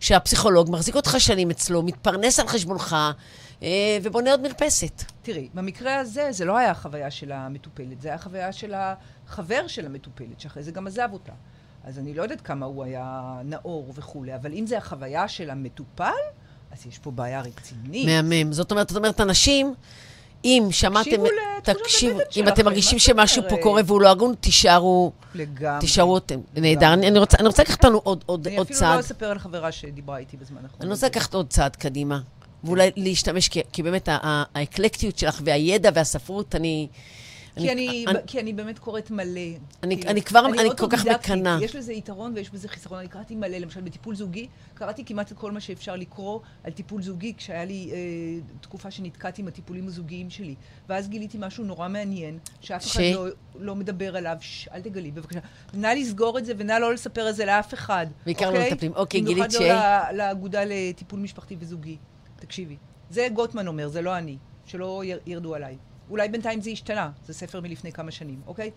[0.00, 2.96] שהפסיכולוג מחזיק אותך שנים אצלו, מתפרנס על חשבונך
[4.02, 5.02] ובונה עוד מרפסת.
[5.22, 9.86] תראי, במקרה הזה, זה לא היה החוויה של המטופלת, זה היה החוויה של החבר של
[9.86, 11.32] המטופלת, שאחרי זה גם עזב אותה.
[11.84, 16.10] אז אני לא יודעת כמה הוא היה נאור וכולי, אבל אם זה החוויה של המטופל,
[16.72, 18.06] אז יש פה בעיה רצינית.
[18.06, 18.52] מהמם.
[18.52, 19.74] זאת אומרת, זאת אומרת, אנשים,
[20.44, 21.10] אם שמעתם...
[21.62, 23.56] תקשיבו אם אתם מרגישים שמשהו פה?
[23.62, 25.80] קורה והוא לא הגון, תישארו, לגמרי.
[25.80, 26.40] תישארו אתם.
[26.56, 26.92] נהדר.
[26.92, 28.98] אני רוצה לקחת אותנו עוד עוד- אני אפילו לא צעד.
[28.98, 30.80] אספר על חברה שדיברה איתי בזמן האחרון.
[30.82, 32.20] אני רוצה לקחת עוד צעד קדימה,
[32.66, 36.88] ואולי להשתמש, כי, כי באמת האקלקטיות שלך והידע והספרות, אני...
[37.58, 39.40] כי אני, אני- כי אני באמת קוראת מלא.
[39.82, 41.06] אני- כאילו, אני כבר- אני כל כך.
[41.06, 41.58] מקנאה.
[41.62, 42.98] יש לזה יתרון ויש בזה חיסרון.
[42.98, 47.32] אני קראתי מלא, למשל בטיפול זוגי, קראתי כמעט כל מה שאפשר לקרוא על טיפול זוגי,
[47.36, 47.96] כשהיה לי אה,
[48.60, 50.54] תקופה שנתקעתי עם הטיפולים הזוגיים שלי.
[50.88, 53.12] ואז גיליתי משהו נורא מעניין, שאף אחד ש?
[53.14, 54.36] לא, לא מדבר עליו.
[54.40, 55.38] ש, אל תגלי, בבקשה.
[55.74, 58.06] נא לסגור את זה ונא לא לספר את זה לאף אחד.
[58.26, 58.92] בעיקר לא מטפלים.
[58.96, 59.76] אוקיי, גילית ש- במיוחד
[60.12, 61.96] לא לאגודה לטיפול משפחתי וזוגי.
[62.36, 62.76] תקשיבי,
[63.10, 64.38] זה גוטמן אומר, זה לא אני.
[64.66, 65.76] שלא י- ירדו עליי.
[66.10, 68.70] אולי בינתיים זה השתנה, זה ספר מלפני כמה שנים, אוקיי?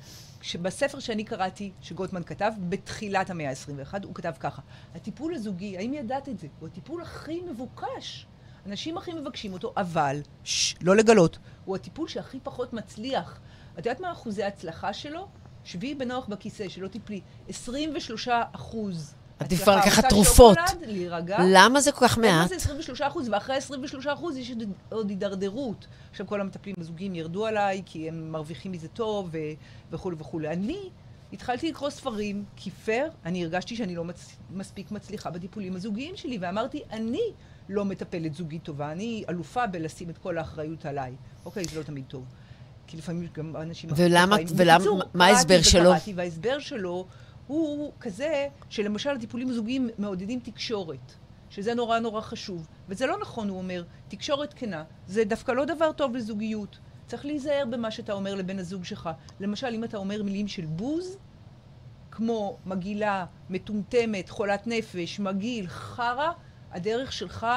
[0.61, 4.61] בספר שאני קראתי, שגוטמן כתב, בתחילת המאה ה-21, הוא כתב ככה:
[4.95, 6.47] הטיפול הזוגי, האם ידעת את זה?
[6.59, 8.25] הוא הטיפול הכי מבוקש.
[8.65, 13.39] אנשים הכי מבקשים אותו, אבל, ששש, לא לגלות, הוא הטיפול שהכי פחות מצליח.
[13.73, 15.27] את יודעת מה אחוזי ההצלחה שלו?
[15.63, 17.21] שבי בנוח בכיסא, שלא תיפלי.
[17.49, 19.15] 23 אחוז.
[19.39, 20.58] עדיף לקחת תרופות.
[20.67, 20.89] שוקולד?
[20.89, 21.38] להירגע.
[21.54, 22.49] למה זה כל כך למה מעט?
[22.49, 23.30] זה 23 אחוז?
[23.30, 24.52] ואחרי 23 אחוז יש
[24.89, 25.88] עוד- הידרדרות.
[26.12, 29.32] עכשיו כל המטפלים הזוגיים ירדו עליי, כי הם מרוויחים מזה טוב,
[29.91, 30.47] וכולי וכולי.
[30.49, 30.78] אני
[31.34, 34.30] התחלתי לקרוא ספרים, כי פייר, אני הרגשתי שאני לא מצ...
[34.54, 37.21] מספיק מצליחה בטיפולים הזוגיים שלי, ואמרתי, אני
[37.69, 41.12] לא מטפלת זוגית טובה, אני אלופה בלשים את כל האחריות עליי.
[41.45, 42.23] אוקיי, זה לא תמיד טוב.
[42.88, 43.89] כי לפעמים גם אנשים...
[43.95, 45.91] ולמה- ולמה- מה ההסבר שלו?
[46.15, 47.06] וההסבר שלו
[47.49, 51.13] הוא כזה שלמשל הטיפולים הזוגיים מעודדים תקשורת,
[51.49, 52.67] שזה נורא נורא חשוב.
[52.89, 56.79] וזה לא נכון, הוא אומר, תקשורת כנה, זה דווקא לא דבר טוב לזוגיות.
[57.07, 59.09] צריך להיזהר במה שאתה אומר לבן הזוג שלך.
[59.39, 61.17] למשל, אם אתה אומר מילים של בוז,
[62.12, 66.31] כמו מגעילה, מטומטמת, חולת נפש, מגעיל, חרא,
[66.71, 67.47] הדרך שלך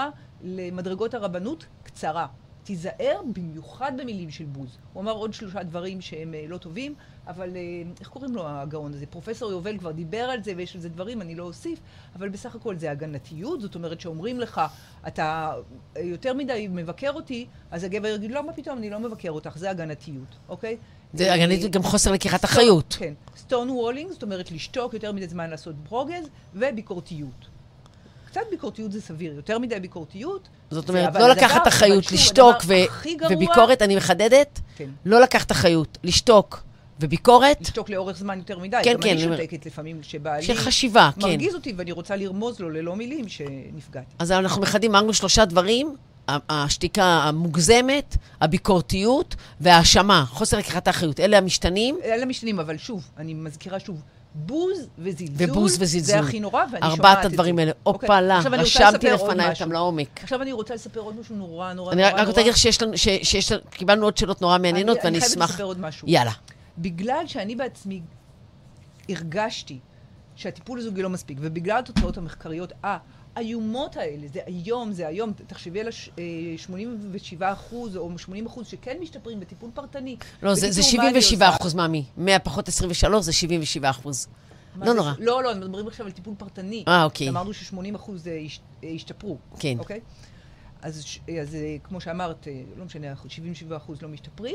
[0.42, 2.26] למדרגות הרבנות קצרה.
[2.62, 4.78] תיזהר במיוחד במילים של בוז.
[4.92, 6.94] הוא אמר עוד שלושה דברים שהם אה, לא טובים,
[7.28, 7.60] אבל אה,
[8.00, 9.06] איך קוראים לו הגאון הזה?
[9.06, 11.78] פרופסור יובל כבר דיבר על זה ויש על זה דברים, אני לא אוסיף,
[12.16, 14.60] אבל בסך הכל זה הגנתיות, זאת אומרת שאומרים לך,
[15.06, 15.52] אתה
[15.96, 19.58] אה, יותר מדי מבקר אותי, אז הגבר יגיד, לא, מה פתאום, אני לא מבקר אותך,
[19.58, 20.76] זה הגנתיות, אוקיי?
[21.14, 22.96] זה אה, הגנתיות גם חוסר לקיחת אחריות.
[22.98, 23.14] כן.
[23.36, 27.48] סטון וולינג, זאת אומרת לשתוק יותר מדי זמן לעשות ברוגז, וביקורתיות.
[28.26, 30.48] קצת ביקורתיות זה סביר, יותר מדי ביקורתיות.
[30.70, 32.56] זאת אומרת, לא הדבר- לקחת אבל אחריות, לשתוק
[33.30, 34.88] וביקורת, אני מחדדת, כן.
[35.04, 36.62] לא לקחת אחריות, לשתוק
[37.00, 38.76] וביקורת, לשתוק לאורך זמן יותר מדי.
[38.84, 41.26] כן, גם כן, אני אני אומר- שותקת לפעמים כשבעלי של חשיבה, כן.
[41.26, 44.06] מרגיז אותי ואני רוצה לרמוז לו ללא מילים שנפגעתי.
[44.18, 45.96] אז אנחנו מחדים, אמרנו שלושה דברים,
[46.28, 51.20] השתיקה המוגזמת, הביקורתיות וההאשמה, חוסר לקיחת האחריות.
[51.20, 51.96] אלה המשתנים.
[52.04, 54.00] אלה משתנים, אבל שוב, אני מזכירה שוב,
[54.34, 56.00] בוז וזלזול, ובוז וזלזול.
[56.00, 57.02] זה הכי נורא, ואני שומעת את זה.
[57.02, 57.72] ארבעת הדברים האלה.
[57.86, 59.50] אוקיי, הופה, אני רוצה רשמתי לפניי.
[59.50, 60.20] אותם לעומק.
[60.22, 62.58] עכשיו אני רוצה לספר עוד משהו נורא נורא אני נורא רק רק רוצה להגיד לך
[62.58, 65.50] שיש לנו, ש- שיש, לנו- קיבלנו עוד שאלות נורא מעניינות, אני- ואני אני חייבת אשמח...
[65.50, 66.08] לספר עוד משהו.
[66.08, 66.30] יאללה.
[66.78, 68.00] בגלל שאני בעצמי
[69.08, 69.78] הרגשתי
[70.36, 72.72] שהטיפול הזוגי לא מספיק, ובגלל התוצאות המחקריות
[73.36, 76.72] האיומות האלה, זה היום, זה היום, תחשבי על ה-87
[77.52, 80.16] אחוז או 80 אחוז שכן משתפרים בטיפול פרטני.
[80.42, 82.04] לא, זה, זה 77 אחוז, מאמי.
[82.16, 84.28] 100 פחות 23 זה 77 אחוז.
[84.76, 85.12] לא נורא.
[85.18, 86.84] לא, לא, מדברים עכשיו על טיפול פרטני.
[86.88, 87.28] אה, אוקיי.
[87.28, 89.38] אמרנו ש-80 אחוז אה, הש- אה, השתפרו.
[89.58, 89.76] כן.
[89.78, 90.00] אוקיי?
[90.82, 91.04] אז,
[91.42, 94.54] אז אה, כמו שאמרת, אה, לא משנה, 77 אחוז לא משתפרים.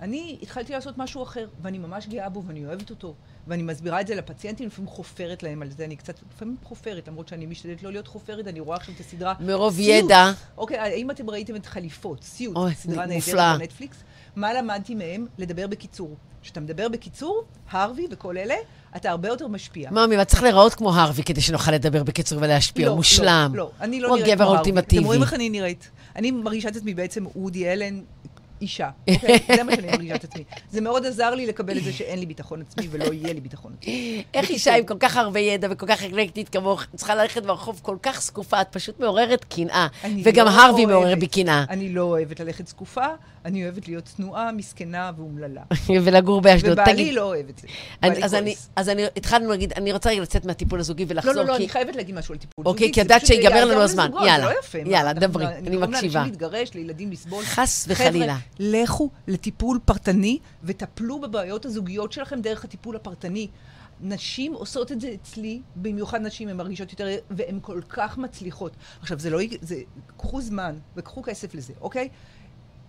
[0.00, 3.14] אני התחלתי לעשות משהו אחר, ואני ממש גאה בו, ואני אוהבת אותו.
[3.46, 7.28] ואני מסבירה את זה לפציינטים, לפעמים חופרת להם על זה, אני קצת, לפעמים חופרת, למרות
[7.28, 9.34] שאני משתדלת לא להיות חופרת, אני רואה עכשיו את הסדרה.
[9.40, 10.04] מרוב סיוט.
[10.04, 10.32] ידע.
[10.56, 13.06] אוקיי, האם אתם ראיתם את חליפות, סיוט, אוי, סדרה.
[13.06, 13.96] נהדרת בנטפליקס?
[14.36, 15.26] מה למדתי מהם?
[15.38, 16.16] לדבר בקיצור.
[16.42, 18.54] כשאתה מדבר בקיצור, הרווי וכל אלה,
[18.96, 19.90] אתה הרבה יותר משפיע.
[19.90, 22.88] מאמי, אבל צריך להיראות כמו הרווי כדי שנוכל לדבר בקיצור ולהשפיע.
[22.88, 23.50] הוא מושלם.
[23.54, 24.56] לא, לא, אני לא הוא נראית הגבר כמו הרווי.
[24.56, 24.98] האולטימטיבי.
[24.98, 25.90] אתם רואים איך אני נראית?
[26.16, 28.00] אני מרגישה את עצמי בעצם וודי אלן.
[28.62, 29.38] אישה, אוקיי?
[29.56, 30.44] זה מה שאני מרגישה את עצמי.
[30.70, 33.72] זה מאוד עזר לי לקבל את זה שאין לי ביטחון עצמי ולא יהיה לי ביטחון
[33.80, 34.24] עצמי.
[34.34, 37.96] איך אישה עם כל כך הרבה ידע וכל כך אקלקטית כמוך צריכה ללכת ברחוב כל
[38.02, 38.60] כך זקופה?
[38.60, 39.86] את פשוט מעוררת קנאה.
[40.24, 41.64] וגם לא הרווי מעורר בי קנאה.
[41.70, 43.06] אני לא אוהבת ללכת זקופה,
[43.44, 45.62] אני אוהבת להיות צנועה, מסכנה ואומללה.
[46.04, 46.72] ולגור באשדוד.
[46.72, 47.68] ובעלי תגיד, לא אוהב את זה.
[48.02, 48.54] אני- אז אני-.
[48.76, 51.62] אז אני, התחלנו להגיד, אני רוצה רגע לצאת מהטיפול הזוגי לא, ולחזור, לא, לא, כי...
[51.62, 54.10] אני חייבת להגיד משהו על טיפול אוקיי, זוגי, כי זה ידעת שיגמר לנו הזמן.
[54.26, 56.24] יאללה, לא יאללה, אנחנו- דברי, אני נגרום לאנשים מקשיבה.
[56.24, 57.44] להתגרש, לילדים לסבול.
[57.44, 58.24] חס וחלילה.
[58.34, 63.48] חבר'ה, לכו לטיפול פרטני וטפלו בבעיות הזוגיות שלכם דרך הטיפול הפרטני.
[64.00, 68.72] נשים עושות את זה אצלי, במיוחד נשים, הן מרגישות יותר, והן כל כך מצליחות.
[69.00, 69.38] עכשיו, זה לא...
[69.60, 69.76] זה...
[70.16, 72.08] קחו זמן וקחו כסף לזה, אוקיי?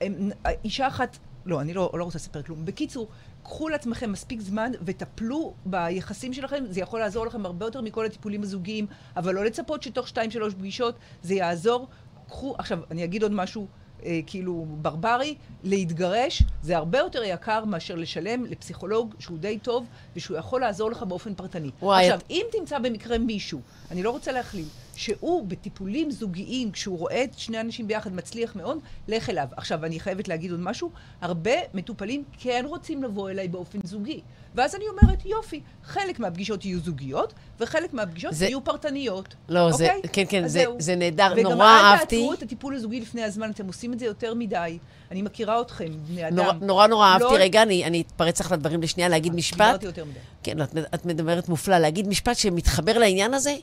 [0.01, 0.29] הם,
[0.63, 2.65] אישה אחת, לא, אני לא, לא רוצה לספר כלום.
[2.65, 3.07] בקיצור,
[3.43, 8.43] קחו לעצמכם מספיק זמן וטפלו ביחסים שלכם, זה יכול לעזור לכם הרבה יותר מכל הטיפולים
[8.43, 8.85] הזוגיים,
[9.17, 11.87] אבל לא לצפות שתוך שתיים, שלוש פגישות זה יעזור.
[12.27, 13.67] קחו, עכשיו, אני אגיד עוד משהו
[14.05, 19.85] אה, כאילו ברברי, להתגרש זה הרבה יותר יקר מאשר לשלם לפסיכולוג שהוא די טוב
[20.15, 21.71] ושהוא יכול לעזור לך באופן פרטני.
[21.81, 24.65] וואי, עכשיו, אם תמצא במקרה מישהו, אני לא רוצה להכליל,
[24.99, 28.77] שהוא בטיפולים זוגיים, כשהוא רואה את שני אנשים ביחד מצליח מאוד,
[29.07, 29.47] לך אליו.
[29.57, 30.91] עכשיו, אני חייבת להגיד עוד משהו,
[31.21, 34.21] הרבה מטופלים כן רוצים לבוא אליי באופן זוגי.
[34.55, 39.35] ואז אני אומרת, יופי, חלק מהפגישות יהיו זוגיות, וחלק מהפגישות זה- יהיו פרטניות.
[39.49, 40.01] לא, זה- אוקיי?
[40.13, 40.75] כן, כן, אז זה- זהו.
[40.79, 42.05] זה נהדר, וגם נורא אל אהבתי.
[42.17, 44.77] תעצרו את הטיפול הזוגי לפני הזמן, אתם עושים את זה יותר מדי.
[45.11, 46.35] אני מכירה אתכם, בני אדם.
[46.35, 47.23] נורא נורא, נורא אהבתי.
[47.23, 49.57] לא- רגע, אני אני אתפרץ לך לדברים לשנייה, להגיד משפט.
[49.57, 50.19] דיברתי יותר מדי.
[50.43, 51.77] כן, את, את מדברת מופלא.
[51.77, 53.55] להגיד משפט שמתחבר לעניין הזה,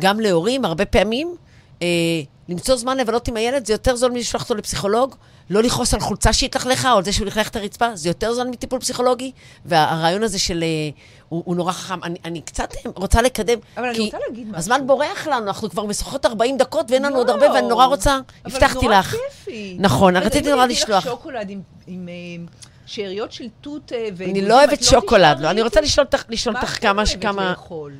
[0.00, 1.36] גם להורים, הרבה פעמים,
[1.82, 1.86] אה,
[2.48, 5.14] למצוא זמן לבלות עם הילד, זה יותר זול מלשלוח אותו לפסיכולוג,
[5.50, 8.46] לא לכעוס על חולצה שהתלכלכה, או על זה שהוא לכלך את הרצפה, זה יותר זול
[8.46, 9.32] מטיפול פסיכולוגי.
[9.64, 10.62] והרעיון הזה של...
[10.62, 10.68] אה,
[11.28, 12.04] הוא, הוא נורא חכם.
[12.04, 14.58] אני, אני קצת אה, רוצה לקדם, אבל אני כי רוצה להגיד משהו.
[14.58, 17.20] הזמן בורח לנו, אנחנו כבר משוחחות 40 דקות ואין לנו לא.
[17.20, 19.14] עוד הרבה, ואני נורא רוצה, הבטחתי אבל לך.
[19.14, 19.76] נורא כיפי.
[19.80, 21.06] נכון, רציתי נורא אני לשלוח.
[21.06, 22.44] לך שוקולד עם- עם אה,
[22.86, 25.80] שאריות של תות אה, ואגוזים, אני לא אוהבת את שוקולד, לא, אני רוצה?
[25.80, 27.50] לשאול אותך לשאול מה את כמה, אוהבת כמה...
[27.50, 27.92] לאכול?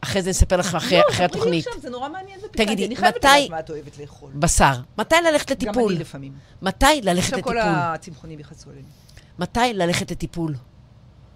[0.00, 1.66] אחרי זה נספר לך אחרי לא, אחרי התוכנית.
[1.66, 2.64] עכשיו, זה נורא מעניין ופיקנטי.
[2.64, 4.30] תגידי, אני חייבת מתי- לדעת מה את אוהבת לאכול.
[4.34, 4.72] בשר.
[4.98, 5.92] מתי ללכת גם לטיפול?
[5.92, 6.32] אני לפעמים.
[6.62, 7.72] מתי ללכת עכשיו כל לטיפול?
[7.74, 8.88] הצמחונים יכעסו עלינו.
[9.38, 10.54] מתי ללכת לטיפול?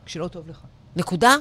[0.06, 0.60] כשלא טוב לך.
[0.96, 1.36] נקודה?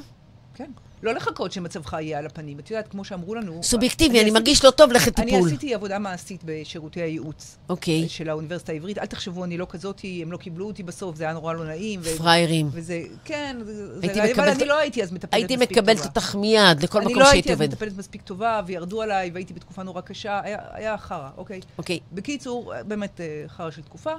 [0.54, 0.72] כן.
[1.04, 2.60] לא לחכות שמצבך יהיה על הפנים.
[2.60, 3.64] את יודעת, כמו שאמרו לנו...
[3.64, 5.48] סובייקטיבי, אני עשיתי- מרגיש לא טוב, לך אני לטיפול.
[5.50, 8.98] עשיתי עבודה מעשית בשירותי הייעוץ אוקיי, של האוניברסיטה העברית.
[8.98, 12.00] אל תחשבו, אני לא כזאתי, הם לא קיבלו אותי בסוף, זה היה נורא לא נעים.
[12.04, 12.70] ו- פראיירים.
[12.72, 16.10] וזה, כן, זה, הייתי אבל מקבלת- אני לא הייתי אז מטפלת הייתי מספיק מקבלת טובה.
[16.10, 17.70] אותך מיד לכל אני מקום לא שהייתי הייתי אז.
[17.70, 21.60] מטפלת מספיק טובה, וירדו עליי, והייתי בתקופה נורא קשה, היה, היה חרא, אוקיי?
[21.78, 24.14] אוקיי, בקיצור, באמת אה, חרא של תקופה.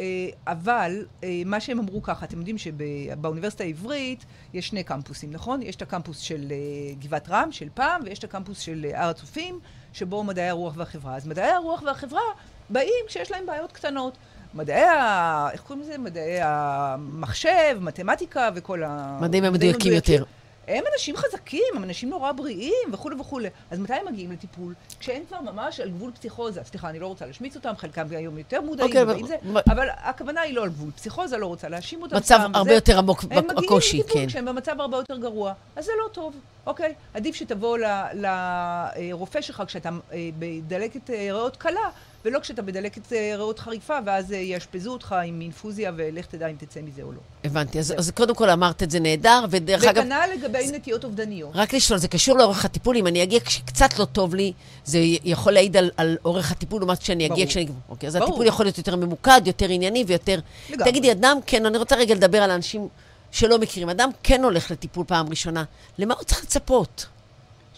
[0.00, 0.04] אה,
[0.46, 4.24] אבל אה, מה שהם אמרו ככה, אתם יודעים שבאוניברסיטה העברית
[4.54, 5.62] יש שני קמפוסים, נכון?
[5.62, 9.60] יש את הקמפוס של אה, גבעת רם, של פעם, ויש את הקמפוס של הר הצופים,
[9.92, 11.16] שבו מדעי הרוח והחברה.
[11.16, 12.22] אז מדעי הרוח והחברה
[12.70, 14.18] באים כשיש להם בעיות קטנות.
[14.54, 15.48] מדעי ה...
[15.52, 15.98] איך קוראים לזה?
[15.98, 19.18] מדעי המחשב, מתמטיקה וכל ה...
[19.20, 20.24] מדעים המדויקים יותר.
[20.68, 23.48] הם אנשים חזקים, הם אנשים נורא בריאים וכולי וכולי.
[23.70, 24.74] אז מתי הם מגיעים לטיפול?
[25.00, 26.60] כשהם כבר ממש על גבול פסיכוזה.
[26.64, 29.60] סליחה, אני לא רוצה להשמיץ אותם, חלקם היום יותר מודעים, אוקיי, ובאים אבל- זה, מה-
[29.70, 32.16] אבל הכוונה היא לא על גבול פסיכוזה, לא רוצה להאשים אותם.
[32.16, 32.72] מצב סתם, הרבה וזה.
[32.74, 34.26] יותר עמוק הם מגיעים בקושי, לטיפול כן.
[34.26, 35.52] כשהם במצב הרבה יותר גרוע.
[35.76, 36.34] אז זה לא טוב,
[36.66, 36.94] אוקיי?
[37.14, 37.78] עדיף שתבוא
[38.14, 41.80] לרופא שלך כשאתה אה, בדלקת אה, ריאות קלה,
[42.28, 46.56] ולא כשאתה בדלקת אה, ריאות חריפה, ואז אה, יאשפזו אותך עם אינפוזיה, ולך תדע אם
[46.58, 47.18] תצא מזה או לא.
[47.44, 47.78] הבנתי.
[47.78, 50.02] אז אז קודם כל אמרת את זה נהדר, ודרך אגב...
[50.04, 51.50] וכנ"ל לגבי נטיות אובדניות.
[51.54, 54.52] רק לשאול, זה קשור לאורך הטיפול, אם אני אגיע כשקצת לא טוב לי,
[54.84, 57.46] זה יכול להעיד על, על אורך הטיפול לעומת כשאני אגיע ברור.
[57.46, 57.66] כשאני...
[57.88, 58.28] אוקיי, אז ברור.
[58.28, 60.40] הטיפול יכול להיות יותר ממוקד, יותר ענייני ויותר...
[60.70, 60.90] לגמרי.
[60.90, 62.88] תגידי, אדם, כן, אני רוצה רגע לדבר על האנשים
[63.30, 63.88] שלא מכירים.
[63.88, 65.64] אדם כן הולך לטיפול פעם ראשונה,
[65.98, 67.06] למה הוא צריך לצפות?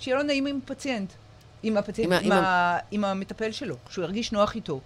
[0.00, 1.12] שיהיה לו נעים עם פציינט.
[1.62, 2.78] עם הפציינט, עם עם, ה- עם, ה...
[2.90, 4.80] עם המטפל שלו, שהוא ירגיש נוח איתו.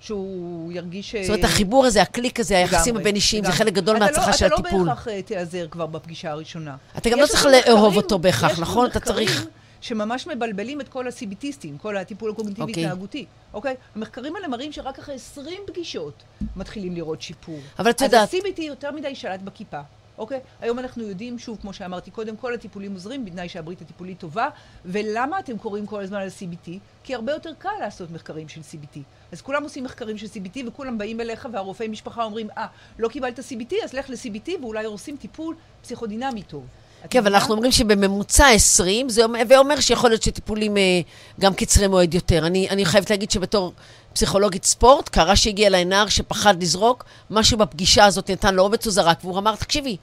[0.00, 1.14] שהוא ירגיש...
[1.16, 3.52] זאת אומרת, החיבור הזה, הקליק הזה, היחסים הבין-אישיים, זה.
[3.52, 4.80] חלק גדול מההצלחה לא, של אתה הטיפול.
[4.80, 6.76] לא בהכרח אה, תיעזר כבר בפגישה הראשונה.
[6.98, 8.86] אתה גם יש לא צריך לאהוב מחקרים- אותו בהכרח, יש נכון?
[8.90, 9.46] אתה מחקרים צריך...
[9.80, 12.44] שממש מבלבלים את כל ה-CBTיסטים, כל הטיפול אוקיי.
[12.44, 13.74] הקוגניטיבי-התנהגותי, אוקיי?
[13.96, 16.22] המחקרים האלה מראים שרק אחרי 20 פגישות
[16.56, 17.58] מתחילים לראות שיפור.
[17.78, 19.80] אבל את יודעת- אז ה-CBT יותר מדי שלט בכיפה.
[20.18, 20.40] אוקיי?
[20.60, 24.48] היום אנחנו יודעים, שוב, כמו שאמרתי קודם, כל הטיפולים עוזרים, בתנאי שהברית הטיפולית טובה.
[24.84, 26.70] ולמה אתם קוראים כל הזמן על CBT?
[27.04, 28.98] כי הרבה יותר קל לעשות מחקרים של CBT.
[29.32, 32.66] אז כולם עושים מחקרים של CBT, וכולם באים אליך, והרופאי משפחה אומרים, אה,
[32.98, 36.66] לא קיבלת CBT, אז לך ל-CBT, ואולי עושים טיפול פסיכודינמי טוב.
[37.10, 37.34] כן, אבל?
[37.34, 39.22] אנחנו אומרים שבממוצע 20, זה
[39.56, 41.00] אומר, שיכול להיות שטיפולים אה,
[41.40, 42.46] גם קצרי מועד יותר.
[42.46, 43.72] אני, אני חייבת להגיד שבתור
[44.12, 48.92] פסיכולוגית ספורט, קרה שהגיע אליי נער שפחד לזרוק, משהו בפגישה הזאת נתן לו אומץ, הוא
[48.92, 49.96] זרק, והוא אמר, תקשיבי,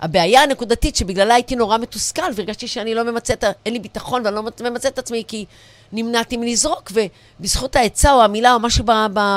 [0.00, 3.50] הבעיה הנקודתית שבגללה הייתי נורא מתוסכל, והרגשתי שאני לא ממצה את ה...
[3.66, 5.44] אין לי ביטחון ואני לא ממצה את עצמי כי
[5.92, 6.92] נמנעתי מלזרוק,
[7.40, 8.84] ובזכות העצה או המילה או משהו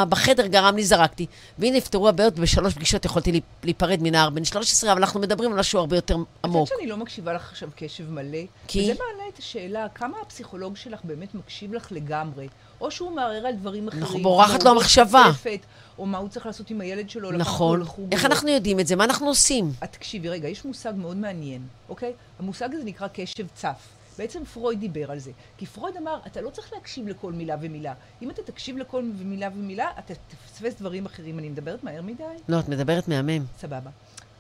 [0.10, 1.26] בחדר גרם לי זרקתי.
[1.60, 5.80] והנה נפתרו הבעיות, בשלוש פגישות יכולתי להיפרד מנער בן 13, אבל אנחנו מדברים על משהו
[5.80, 6.56] הרבה יותר עמוק.
[6.56, 8.38] יודעת שאני לא מקשיבה לך עכשיו קשב מלא?
[8.68, 8.82] כי?
[8.82, 12.48] וזה מעלה את השאלה, כמה הפסיכולוג שלך באמת מקשיב לך לגמרי?
[12.82, 14.04] או שהוא מערער על דברים אחרים.
[14.04, 15.24] אנחנו בורחת לו עבודות המחשבה.
[15.28, 15.60] תוספת,
[15.98, 17.84] או מה הוא צריך לעשות עם הילד שלו, נכון.
[18.12, 18.30] איך לא.
[18.30, 18.96] אנחנו יודעים את זה?
[18.96, 19.72] מה אנחנו עושים?
[19.84, 22.14] את תקשיבי, רגע, יש מושג מאוד מעניין, אוקיי?
[22.40, 23.88] המושג הזה נקרא קשב צף.
[24.18, 25.32] בעצם פרויד דיבר על זה.
[25.58, 27.94] כי פרויד אמר, אתה לא צריך להקשיב לכל מילה ומילה.
[28.22, 31.40] אם אתה תקשיב לכל מילה ומילה, אתה תפספס דברים אחרים.
[31.40, 32.24] אני מדברת מהר מדי?
[32.48, 33.46] לא, את מדברת מהמם.
[33.60, 33.90] סבבה.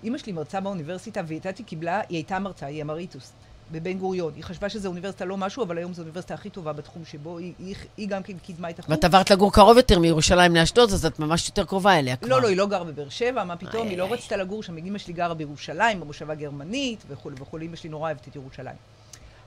[0.03, 3.31] אימא שלי מרצה באוניברסיטה, והיא הייתה קיבלה, היא הייתה מרצה, היא אמריטוס,
[3.71, 4.33] בבן גוריון.
[4.35, 7.53] היא חשבה שזו אוניברסיטה לא משהו, אבל היום זו האוניברסיטה הכי טובה בתחום שבו, היא,
[7.59, 8.91] היא, היא גם כן קידמה את החוג.
[8.91, 12.29] ואת עברת לגור קרוב יותר מירושלים לאשדוד, אז את ממש יותר קרובה אליה כבר.
[12.29, 14.13] לא, לא, היא לא גרה בבאר שבע, מה פתאום, איי, היא לא איי.
[14.13, 18.27] רצתה לגור שם, אמא שלי גרה בירושלים, במושבה גרמנית, וכולי וכולי, אמא שלי נורא אוהבת
[18.27, 18.75] את ירושלים.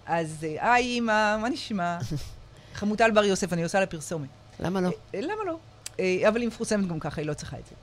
[0.07, 1.99] אז אה, היי, אמא, מה נשמע?
[2.75, 4.29] חמוטל בר יוסף, אני עושה לה פרסומת.
[4.61, 4.91] למה לא?
[5.15, 5.59] אה, למה לא?
[6.01, 7.75] אה, אבל היא מפורסמת גם ככה, היא לא צריכה את זה.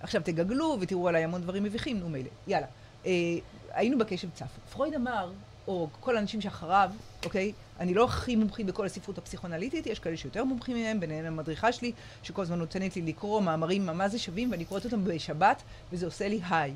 [0.00, 2.28] עכשיו תגגלו ותראו עליי המון דברים מביכים, נו מילא.
[2.46, 2.66] יאללה.
[3.72, 4.46] היינו בקשב צף.
[4.72, 5.32] פרויד אמר,
[5.68, 6.90] או כל האנשים שאחריו,
[7.24, 11.72] אוקיי, אני לא הכי מומחית בכל הספרות הפסיכואנליטית, יש כאלה שיותר מומחים מהם, ביניהם המדריכה
[11.72, 15.62] שלי, שכל הזמן נותנת לי לקרוא מאמרים מה זה שווים, ואני קוראת אותם בשבת,
[15.92, 16.74] וזה עושה לי היי.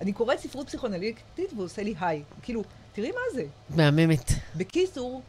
[0.00, 2.22] אני קוראת ספרות פסיכואנליטית והוא עושה לי היי.
[2.42, 2.62] כאילו,
[2.92, 3.44] תראי מה זה.
[3.76, 4.30] מהממת.
[4.56, 5.22] בקיצור,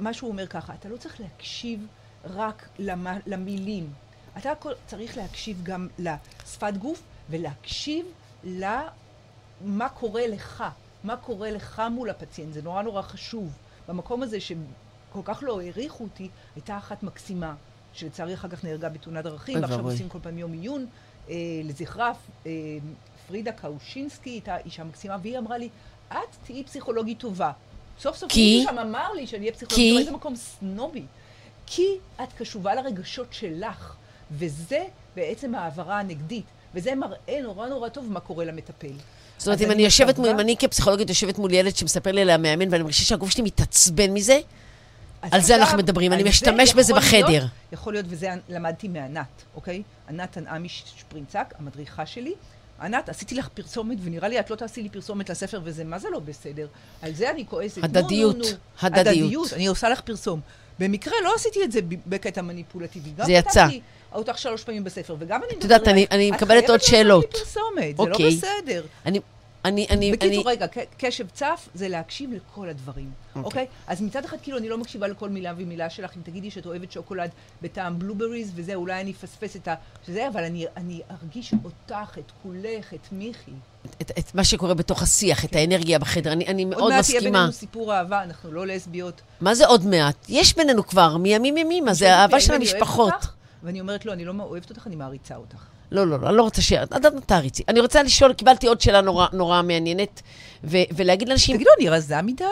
[0.00, 1.86] מה שהוא אומר ככה, אתה לא צריך להקשיב
[2.24, 3.92] רק למ, למילים.
[4.38, 8.06] אתה הכל צריך להקשיב גם לשפת גוף ולהקשיב
[8.44, 10.64] למה קורה לך,
[11.04, 12.52] מה קורה לך מול הפציינט.
[12.52, 13.52] זה נורא נורא חשוב.
[13.88, 17.54] במקום הזה שכל כך לא העריכו אותי, הייתה אחת מקסימה,
[17.92, 19.84] שלצערי אחר כך נהרגה בתאונת דרכים, ועכשיו.
[19.84, 20.86] עושים כל פעם יום עיון
[21.28, 21.34] אה,
[21.64, 22.12] לזכרה.
[22.46, 22.50] אה,
[23.28, 25.68] פרידה קאושינסקי הייתה אישה מקסימה, והיא אמרה לי,
[26.12, 27.50] את תהיי פסיכולוגית טובה.
[28.00, 28.58] סוף סוף כי?
[28.58, 29.90] מישהו שם אמר לי שאני אהיה פסיכולוגית?
[29.90, 31.02] טובה, איזה מקום סנובי.
[31.66, 31.86] כי
[32.22, 33.94] את קשובה לרגשות שלך,
[34.32, 34.84] וזה
[35.16, 36.44] בעצם העברה הנגדית,
[36.74, 38.92] וזה מראה נורא נורא טוב מה קורה למטפל.
[39.38, 42.30] זאת אומרת, אם אני יושבת מול, אם אני כפסיכולוגית יושבת מול ילד שמספר לי על
[42.30, 44.38] המאמן, ואני מרגישה שהגוף שלי מתעצבן מזה,
[45.30, 47.46] על זה אנחנו מדברים, אני משתמש בזה להיות- בחדר.
[47.72, 49.82] יכול להיות, וזה למדתי מענת, אוקיי?
[50.08, 52.34] ענת תנעמי שפרינצק, המדריכה שלי.
[52.80, 56.08] ענת, עשיתי לך פרסומת, ונראה לי את לא תעשי לי פרסומת לספר, וזה מה זה
[56.12, 56.66] לא בסדר.
[57.02, 57.78] על זה אני כועסת.
[57.78, 58.48] נו, הדדיות, נו, נו.
[58.82, 59.06] הדדיות.
[59.06, 60.40] הדדיות, אני עושה לך פרסום.
[60.78, 63.10] במקרה לא עשיתי את זה בקטע מניפולטיבי.
[63.16, 63.50] גם זה יצא.
[63.64, 63.80] כתבתי
[64.14, 65.58] אותך שלוש פעמים בספר, וגם אני...
[65.58, 66.12] את יודעת, מדברת אני- עלייך.
[66.12, 67.30] אני את מקבלת חייבת עוד לעשות לי שאלות.
[67.30, 68.36] פרסומת, זה לא אוקיי.
[68.36, 68.84] בסדר.
[69.06, 69.20] אני,
[69.66, 70.66] אני, אני, בקיצור, אני, רגע,
[70.98, 73.44] קשב צף זה להקשיב לכל הדברים, אוקיי.
[73.44, 73.66] אוקיי?
[73.86, 76.16] אז מצד אחד, כאילו, אני לא מקשיבה לכל מילה ומילה שלך.
[76.16, 77.30] אם תגידי שאת אוהבת שוקולד
[77.62, 79.74] בטעם בלובריז וזה, אולי אני אפספס את ה...
[80.06, 83.50] שזה, אבל אני, אני ארגיש אותך, את כולך, את מיכי.
[84.02, 87.20] את, את מה שקורה בתוך השיח, את האנרגיה בחדר, אני, אני עוד מאוד מעט יהיה
[87.20, 87.38] מסכימה.
[87.38, 89.20] בינינו סיפור אהבה, אנחנו לא לסביות.
[89.40, 90.16] מה זה עוד מעט?
[90.28, 93.12] יש בינינו כבר, מימים ימימה, זה אהבה של המשפחות.
[93.12, 95.75] אותך, ואני אומרת לו, אני לא אוהבת אותך, אני מעריצה אותך.
[95.90, 96.72] לא, לא, לא, אני לא רוצה ש...
[96.72, 96.86] אל
[97.26, 97.62] תעריצי.
[97.68, 100.22] אני רוצה לשאול, קיבלתי עוד שאלה נורא, נורא מעניינת,
[100.64, 102.44] ו- ולהגיד לאנשים, תגידו, אני רזה מדי?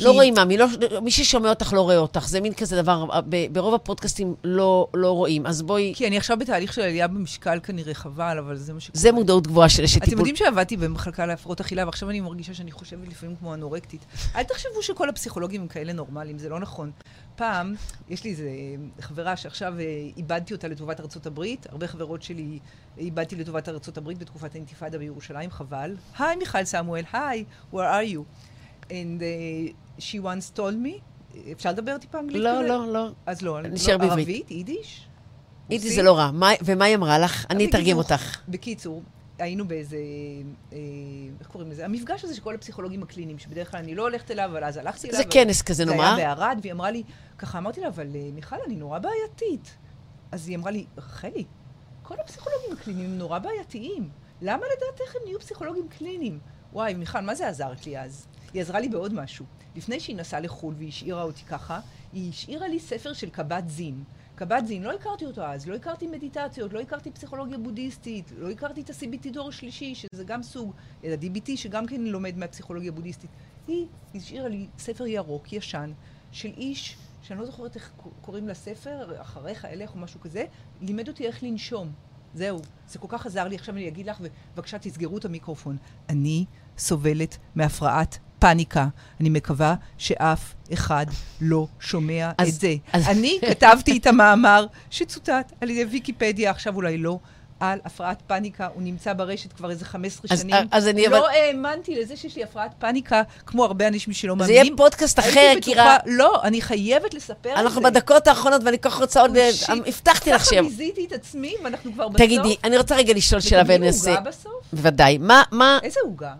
[0.00, 0.66] לא כי- רואים ממי, לא,
[1.02, 5.10] מי ששומע אותך לא רואה אותך, זה מין כזה דבר, ב- ברוב הפודקאסטים לא, לא
[5.10, 8.80] רואים, אז בואי, כי אני עכשיו בתהליך של עלייה במשקל כנראה חבל, אבל זה מה
[8.80, 9.00] שקורה.
[9.00, 10.18] זה מודעות גבוהה של אשת אתם טיפול.
[10.18, 14.04] יודעים שעבדתי במחלקה להפרעות אכילה, ועכשיו אני מרגישה שאני חושבת לפעמים כמו אנורקטית.
[14.36, 16.90] אל תחשבו שכל הפסיכולוגים הם כאלה נורמליים, זה לא נכון.
[17.40, 17.74] פעם,
[18.08, 18.48] יש לי איזה
[19.00, 19.84] חברה שעכשיו אה,
[20.16, 22.58] איבדתי אותה לטובת ארצות הברית, הרבה חברות שלי
[22.98, 25.96] איבדתי לטובת ארצות הברית בתקופת האינתיפאדה בירושלים, חבל.
[26.18, 28.20] היי, מיכל סמואל, היי, where are you?
[28.88, 31.00] And uh, she once told me,
[31.52, 32.42] אפשר לדבר טיפה אנגלית?
[32.42, 32.68] לא, כזה?
[32.68, 33.08] לא, לא.
[33.26, 34.28] אז לא, נשאר לא, בעברית.
[34.28, 35.06] ערבית, יידיש?
[35.70, 35.92] רוסית?
[35.92, 36.30] זה לא רע.
[36.30, 37.46] מה- ומה היא אמרה לך?
[37.50, 38.40] אני אתרגם אותך.
[38.48, 39.02] בקיצור,
[39.40, 39.96] היינו באיזה,
[40.72, 40.78] אה,
[41.40, 41.84] איך קוראים לזה?
[41.84, 45.08] המפגש הזה של כל הפסיכולוגים הקליניים, שבדרך כלל אני לא הולכת אליו, אבל אז הלכתי
[45.08, 45.18] אליו.
[45.18, 46.02] זה כנס כזה, נו זה?
[46.02, 47.02] היה בערד, והיא אמרה לי,
[47.38, 49.76] ככה אמרתי לה, אבל אה, מיכל, אני נורא בעייתית.
[50.32, 51.44] אז היא אמרה לי, רחלי,
[52.02, 54.10] כל הפסיכולוגים הקליניים הם נורא בעייתיים.
[54.42, 56.38] למה לדעתך הם נהיו פסיכולוגים קליניים?
[56.72, 58.26] וואי, מיכל, מה זה עזרת לי אז?
[58.52, 59.46] היא עזרה לי בעוד משהו.
[59.76, 61.80] לפני שהיא נסעה לחו"ל והשאירה אותי ככה,
[62.12, 64.04] היא השאירה לי ספר של קב"ט זין.
[64.40, 68.80] קב"ט זין, לא הכרתי אותו אז, לא הכרתי מדיטציות, לא הכרתי פסיכולוגיה בודהיסטית, לא הכרתי
[68.80, 70.74] את ה-CBT דור שלישי, שזה גם סוג,
[71.04, 73.30] אלא DBT, שגם כן לומד מהפסיכולוגיה הבודהיסטית.
[73.68, 75.92] היא השאירה לי ספר ירוק, ישן,
[76.32, 80.44] של איש, שאני לא זוכרת איך קוראים לספר, אחריך, אליך או משהו כזה,
[80.80, 81.92] לימד אותי איך לנשום.
[82.34, 83.56] זהו, זה כל כך עזר לי.
[83.56, 85.76] עכשיו אני אגיד לך, ובבקשה תסגרו את המיקרופון.
[86.08, 86.44] אני
[86.78, 88.86] סובלת מהפרעת פאניקה.
[89.20, 91.06] אני מקווה שאף אחד
[91.40, 92.74] לא שומע אז, את זה.
[92.92, 93.08] אז...
[93.08, 97.18] אני כתבתי את המאמר שצוטט על ידי ויקיפדיה, עכשיו אולי לא.
[97.60, 100.54] על הפרעת פאניקה, הוא נמצא ברשת כבר איזה 15 אז, שנים.
[100.70, 101.06] אז אני...
[101.06, 101.26] לא אבל...
[101.26, 104.62] האמנתי לזה שיש לי הפרעת פאניקה, כמו הרבה אנשים שלא מאמינים.
[104.62, 105.96] זה יהיה פודקאסט אחר, קירה.
[106.06, 107.60] לא, אני חייבת לספר את זה.
[107.60, 109.36] אנחנו בדקות האחרונות, ואני כל כך רוצה עוד...
[109.86, 110.50] הבטחתי לך שם.
[110.50, 112.26] ככה ביזיתי את עצמי, ואנחנו כבר בסוף.
[112.26, 113.98] תגידי, אני רוצה רגע לשאול שאלה ונעשה...
[113.98, 114.52] ותגידי עוגה בסוף?
[114.72, 115.18] בוודאי.
[115.18, 115.78] מה, מה...
[115.82, 116.32] איזה עוגה?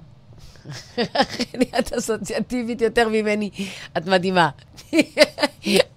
[1.78, 3.50] את אסוציאטיבית יותר ממני,
[3.96, 4.48] את מדהימה.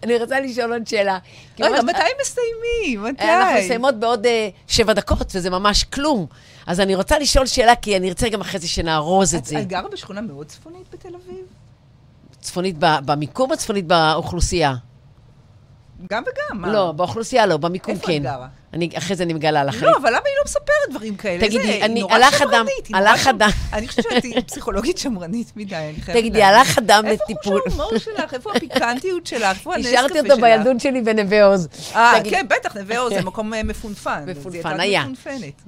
[0.04, 1.18] אני רוצה לשאול עוד שאלה.
[1.60, 3.14] רגע, מתי מסיימים?
[3.14, 3.24] מתי?
[3.24, 6.26] אנחנו מסיימות בעוד אה, שבע דקות, וזה ממש כלום.
[6.68, 9.60] אז אני רוצה לשאול שאלה, כי אני ארצה גם אחרי זה שנארוז את זה.
[9.60, 11.46] את גרה בשכונה מאוד צפונית בתל אביב?
[12.42, 14.76] צפונית במיקום או צפונית באוכלוסייה?
[16.10, 16.66] גם וגם?
[16.66, 18.02] לא, באוכלוסייה לא, במיקום כן.
[18.02, 18.48] איפה את גרה?
[18.74, 19.84] אני, אחרי זה אני מגלה לך.
[19.84, 21.48] לא, אבל למה היא לא מספרת דברים כאלה?
[21.48, 23.50] תגידי, אני, הלך אדם, הלך אדם.
[23.74, 27.62] אני חושבת שאת פסיכולוגית שמרנית מדי, אני חייבת תגידי, הלך אדם לטיפול.
[27.66, 28.34] איפה ההומור שלך?
[28.34, 29.44] איפה הפיקנטיות שלך?
[29.44, 30.06] איפה הנס קפה שלך?
[30.06, 31.68] השארתי אותו בילדות שלי בנווה עוז.
[31.96, 34.24] אה, כן, בטח, נווה עוז זה מקום אה, מפונפן.
[34.28, 35.06] מפונפן, היה.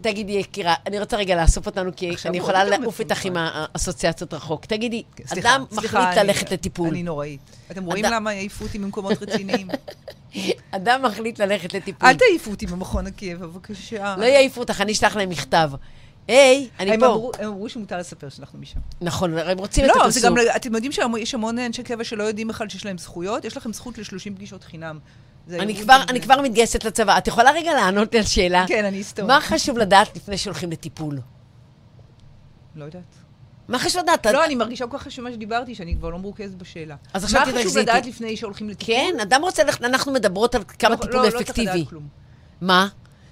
[0.01, 4.65] תגידי, יקירה, אני רוצה רגע לאסוף אותנו, כי אני יכולה לעוף איתך עם האסוציאציות רחוק.
[4.65, 5.03] תגידי,
[5.39, 6.89] אדם מחליט ללכת לטיפול.
[6.89, 7.54] אני נוראית.
[7.71, 9.67] אתם רואים למה העיפו אותי ממקומות רציניים?
[10.71, 12.09] אדם מחליט ללכת לטיפול.
[12.09, 14.15] אל תעיפו אותי ממכון הכאב, בבקשה.
[14.17, 15.71] לא יעיפו אותך, אני אשלח להם מכתב.
[16.27, 17.31] היי, אני פה.
[17.39, 18.79] הם אמרו שמותר לספר שאנחנו משם.
[19.01, 20.05] נכון, הם רוצים את הפרסום.
[20.05, 23.45] לא, זה גם, אתם יודעים שיש המון אנשי קבע שלא יודעים בכלל שיש להם זכויות?
[23.45, 24.99] יש לכם זכות ל-30 פגישות חינם.
[25.49, 27.17] אני כבר, אני כבר מתגייסת לצבא.
[27.17, 28.65] את יכולה רגע לענות לי על שאלה?
[28.67, 29.27] כן, אני אסתום.
[29.27, 31.19] מה חשוב לדעת לפני שהולכים לטיפול?
[32.75, 33.24] לא יודעת.
[33.67, 34.25] מה חשוב לדעת?
[34.25, 36.95] לא, אני מרגישה כל כך חשובה שדיברתי, שאני כבר לא מרוכזת בשאלה.
[37.13, 37.63] אז עכשיו תתרכזי.
[37.63, 38.95] מה חשוב לדעת לפני שהולכים לטיפול?
[38.95, 41.31] כן, אדם רוצה ללכת, אנחנו מדברות על כמה טיפול אפקטיבי.
[41.31, 42.07] לא, לא צריך לדעת כלום.
[42.61, 42.87] מה?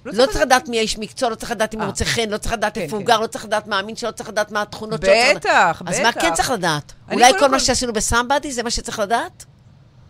[0.06, 2.54] לא צריך לדעת מי האיש מקצוע, לא צריך לדעת אם הוא רוצה חן, לא צריך
[2.54, 5.02] לדעת איפה הוא גר, לא צריך לדעת מה המין שלו, לא צריך לדעת מה התכונות
[5.02, 5.14] שלו.
[5.36, 5.82] בטח, בטח.
[5.86, 6.94] אז מה כן צריך לדעת?
[7.12, 9.46] אולי כל מה שעשינו בסמבדי זה מה שצריך לדעת?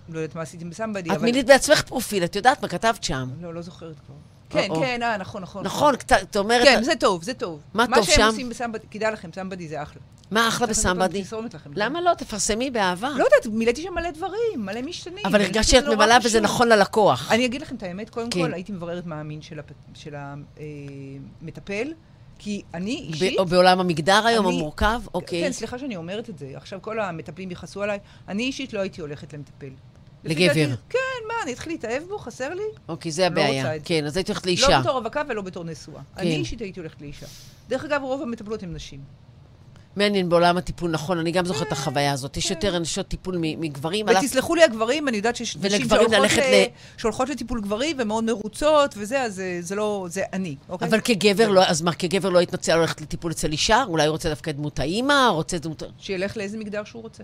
[0.10, 1.18] לא יודעת מה עשיתם בסמבדי, אבל...
[1.18, 3.30] את מילאת בעצמך פרופיל, את יודעת מה כתבת שם.
[3.42, 4.16] לא, לא זוכרת כבר.
[4.50, 5.66] כן, כן, אה, נכון, נכון.
[5.66, 6.64] נכון, את אומרת...
[6.64, 7.60] כן, זה טוב, זה טוב.
[7.74, 8.00] מה טוב שם?
[8.00, 10.02] מה שהם עושים בסמבדי, כדאי לכם, סמבדי זה אחלה.
[10.32, 11.24] מה אחלה בסמבדי?
[11.76, 12.14] למה לא?
[12.14, 13.10] תפרסמי באהבה.
[13.10, 15.26] לא יודעת, מילאתי שם מלא דברים, מלא משתנים.
[15.26, 17.32] אבל הרגשתי שאת ממלאה וזה נכון ללקוח.
[17.32, 18.42] אני אגיד לכם את האמת, קודם כן.
[18.42, 19.40] כל הייתי מבררת מה המין
[19.94, 20.16] של
[21.42, 21.94] המטפל.
[22.40, 23.40] כי אני אישית...
[23.40, 25.02] או בעולם המגדר היום, המורכב?
[25.14, 25.44] אוקיי.
[25.44, 26.52] כן, סליחה שאני אומרת את זה.
[26.56, 28.00] עכשיו כל המטפלים יכעסו עליי.
[28.28, 29.70] אני אישית לא הייתי הולכת למטפל.
[30.24, 30.76] לגבר.
[30.90, 32.18] כן, מה, אני אתחיל להתאהב בו?
[32.18, 32.64] חסר לי?
[32.88, 33.80] אוקיי, זה לא הבעיה.
[33.84, 34.70] כן, אז הייתי הולכת לאישה.
[34.70, 36.02] לא בתור רווקה ולא בתור נשואה.
[36.18, 36.40] אני כן.
[36.40, 37.26] אישית הייתי הולכת לאישה.
[37.70, 39.00] דרך אגב, רוב המטפלות הן נשים.
[39.96, 42.38] מעניין בעולם הטיפול, נכון, אני גם זוכרת את החוויה הזאת.
[42.38, 44.06] יש יותר אנשות טיפול מגברים.
[44.10, 45.88] ותסלחו לי הגברים, אני יודעת שיש נשים
[46.98, 50.88] שהולכות לטיפול גברים ומאוד מרוצות וזה, אז זה לא, זה אני, אוקיי?
[50.88, 53.84] אבל כגבר, לא, אז מה, כגבר לא התנצל ללכת לטיפול אצל אישה?
[53.88, 55.84] אולי הוא רוצה דווקא את דמות האימא, רוצה דמות...
[56.00, 57.24] שילך לאיזה מגדר שהוא רוצה.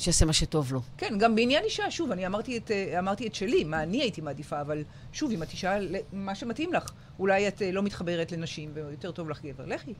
[0.00, 0.80] שיעשה מה שטוב לו.
[0.98, 4.20] כן, גם בעניין אישה, שוב, אני אמרתי את, אה, אמרתי את שלי, מה אני הייתי
[4.20, 4.82] מעדיפה, אבל
[5.12, 5.78] שוב, אם את אישה,
[6.12, 6.92] מה שמתאים לך.
[7.18, 9.94] אולי את אה, לא מתחברת לנשים ויותר טוב לך גבר, לכי.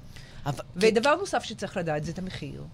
[0.47, 0.65] אבל...
[0.77, 1.15] ודבר.
[1.15, 2.65] נוסף שצריך לדעת זה את המחיר.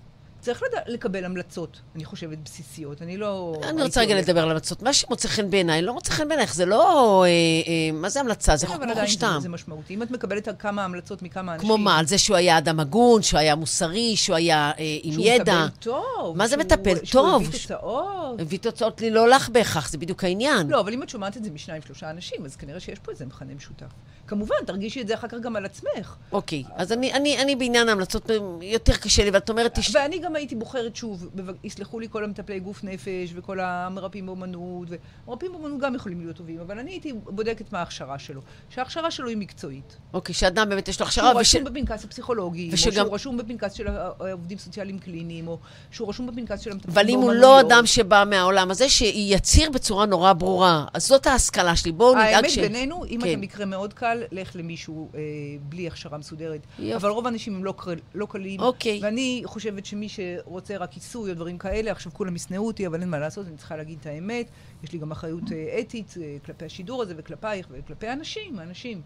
[0.40, 0.82] צריך לד...
[0.86, 3.02] לקבל המלצות, אני חושבת, בסיסיות.
[3.02, 3.56] אני לא...
[3.62, 4.82] אני רוצה רגע לדבר על המלצות.
[4.82, 6.54] מה שמוצא חן בעיניי, לא מוצא חן בעינייך.
[6.54, 7.24] זה לא...
[7.24, 8.56] אה, אה, מה זה המלצה?
[8.56, 9.40] זה חוק חוש טעם.
[9.40, 9.94] זה משמעותי.
[9.94, 11.68] אם את מקבלת כמה המלצות מכמה אנשים...
[11.68, 11.98] כמו מה?
[11.98, 15.52] על זה שהוא היה אדם הגון, שהוא היה מוסרי, שהוא היה אה, עם שהוא ידע.
[15.52, 16.36] שהוא מטפל טוב.
[16.36, 16.98] מה זה מטפל?
[16.98, 17.04] טוב.
[17.04, 18.40] שהוא הביא תוצאות.
[18.40, 20.68] הביא תוצאות לי לא לך בהכרח, זה בדיוק העניין.
[20.68, 23.26] לא, אבל אם את שומעת את זה משניים, שלושה אנשים, אז כנראה שיש פה איזה
[23.26, 23.86] מכנה משותף.
[24.26, 26.16] כמובן, תרגישי את זה אחר כך גם על עצמך.
[26.32, 28.30] אוקיי, אז אני, אני, אני בעניין ההמלצות,
[28.62, 29.78] יותר קשה לי, ואת אומרת...
[29.92, 31.28] ואני גם הייתי בוחרת, שוב,
[31.64, 34.88] יסלחו לי כל המטפלי גוף נפש וכל המרפאים באומנות,
[35.26, 38.40] ומרפאים באומנות גם יכולים להיות טובים, אבל אני הייתי בודקת מה ההכשרה שלו.
[38.70, 39.96] שההכשרה שלו היא מקצועית.
[40.14, 41.30] אוקיי, שאדם באמת יש לו הכשרה.
[41.30, 41.54] שהוא וש...
[41.54, 42.90] רשום בפנקס הפסיכולוגי, ושגם...
[42.90, 45.58] או שהוא רשום בפנקס של העובדים סוציאליים קליניים, או
[45.90, 47.06] שהוא רשום בפנקס של המטפלים באומנות.
[47.06, 50.84] אבל אם הוא לא אדם שבא מהעולם הזה, שיצהיר בצורה נורא ברורה.
[50.94, 51.92] אז זאת ההשכלה שלי.
[51.92, 52.58] בואו נדאג ש...
[52.58, 53.28] האמת, בינינו, אם כן.
[53.28, 55.20] אתה מקרה מאוד קל, לך למישהו אה,
[55.68, 56.60] בלי הכשרה מסודרת.
[56.78, 56.96] יופ.
[56.96, 57.74] אבל רוב האנשים הם לא,
[58.14, 58.60] לא קלים.
[58.60, 59.00] אוקיי.
[59.02, 63.10] ואני חושבת שמי שרוצה רק כיסוי או דברים כאלה, עכשיו כולם ישנאו אותי, אבל אין
[63.10, 64.50] מה לעשות, אני צריכה להגיד את האמת.
[64.82, 69.02] יש לי גם אחריות אה, אתית אה, כלפי השידור הזה וכלפייך וכלפי האנשים, האנשים.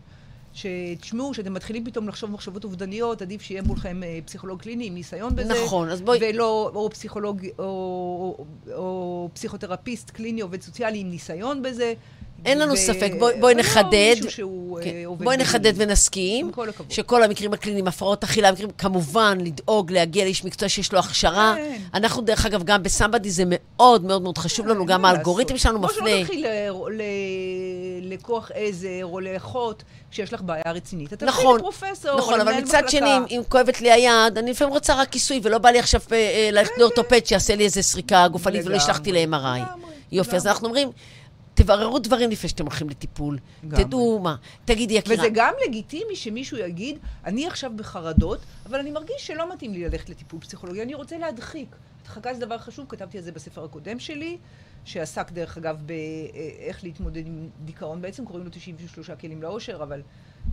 [0.52, 5.36] שתשמעו, שאתם מתחילים פתאום לחשוב מחשבות אובדניות, עדיף שיהיה מולכם אה, פסיכולוג קליני עם ניסיון
[5.36, 5.54] בזה.
[5.64, 6.18] נכון, אז בואי...
[6.22, 8.44] ולא, או פסיכולוג, או, או,
[8.74, 11.94] או פסיכותרפיסט קליני, עובד סוציאלי עם ניסיון בזה.
[12.44, 14.16] אין לנו ו- ספק, בואי, בואי ולא נחדד.
[14.82, 14.90] כן.
[14.90, 15.36] אה, בואי.
[15.36, 16.50] נחדד ונסכים.
[16.88, 21.54] שכל המקרים הקליניים, הפרעות אכילה, מקרים, כמובן, לדאוג להגיע לאיש מקצוע שיש לו הכשרה.
[21.56, 21.76] כן.
[21.94, 25.58] אנחנו, דרך אגב, גם בסמבדי זה מאוד מאוד מאוד חשוב לנו, גם האלגוריתם.
[25.58, 26.08] שלנו כמו מפנה.
[26.10, 26.70] שלא תתחיל ל-
[27.02, 31.12] ל- לכוח עזר או לאחות כשיש לך בעיה רצינית.
[31.12, 32.82] אתה נכון, לפרופסור, נכון, אבל מצד.
[32.88, 36.16] שני, אם- כואבת לי היד, אני לפעמים רוצה רק כיסוי, ולא בא לי עכשיו אה,
[36.16, 39.60] אה, ללכת לאורתופד שיעשה לי איזה סריקה גופנית ולא לגמרי, ל-MRI.
[40.12, 40.46] יופי, אז.
[40.46, 40.90] אנחנו אומרים,
[41.62, 43.38] תבררו דברים לפני שאתם הולכים לטיפול.
[43.68, 44.36] תדעו מה.
[44.64, 45.16] תגידי, יקירה.
[45.18, 50.08] וזה גם לגיטימי שמישהו יגיד, אני עכשיו בחרדות, אבל אני מרגיש שלא מתאים לי ללכת
[50.08, 51.76] לטיפול פסיכולוגי, אני רוצה להדחיק.
[52.02, 54.38] הדחקה זה דבר חשוב, כתבתי על זה בספר הקודם שלי,
[54.84, 60.02] שעסק דרך אגב באיך להתמודד עם דיכאון, בעצם קוראים לו 93 כלים לאושר, אבל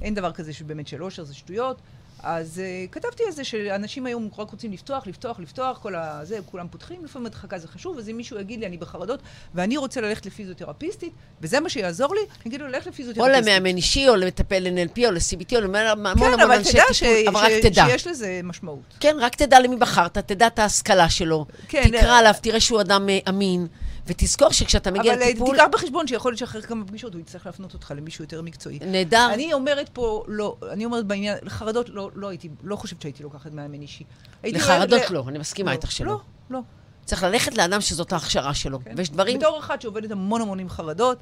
[0.02, 1.82] אין דבר כזה שבאמת של אושר, זה שטויות.
[2.24, 6.68] אז uh, כתבתי על זה שאנשים היום רק רוצים לפתוח, לפתוח, לפתוח, כל הזה, כולם
[6.72, 9.20] פותחים, לפעמים הדחקה זה חשוב, אז אם מישהו יגיד לי, אני בחרדות,
[9.56, 13.46] ואני רוצה ללכת לפיזיותרפיסטית, וזה מה שיעזור לי, אני אגיד לו, או לפיזיותרפיסטית.
[13.46, 16.94] למאמן אישי, או למטפל NLP, או ל-CBT, או להמון המון כן, המון אבל אנשי טיפול,
[16.94, 17.86] ש- אבל רק ש- תדע.
[17.90, 18.98] שיש לזה משמעות.
[19.00, 21.46] כן, רק תדע למי בחרת, תדע את ההשכלה שלו.
[21.68, 23.68] כן, תקרא אה, עליו, תראה שהוא אדם אה, אמין,
[24.08, 25.56] ותזכור שכשאתה מגיע אבל אה, לטיפול...
[25.56, 28.80] תיקח בחשבון שיכול להיות שאחרי כמה פגישות הוא יצטרך להפנות אותך למישהו יותר מקצועי.
[28.82, 29.30] נהדר.
[29.34, 33.52] אני אומרת פה, לא, אני אומרת בעניין, לחרדות לא, לא הייתי, לא חושבת שהייתי לוקחת
[33.52, 34.04] מאמן אישי.
[34.44, 36.12] לחרדות ל- לא, אני מסכימה איתך שלא.
[36.12, 36.60] לא, לא.
[37.06, 38.80] צריך ללכת לאדם שזאת ההכשרה שלו.
[38.84, 38.94] כן.
[38.98, 39.40] ויש דברים...
[39.40, 41.18] בתור אחת שעובדת המון המון עם חרדות,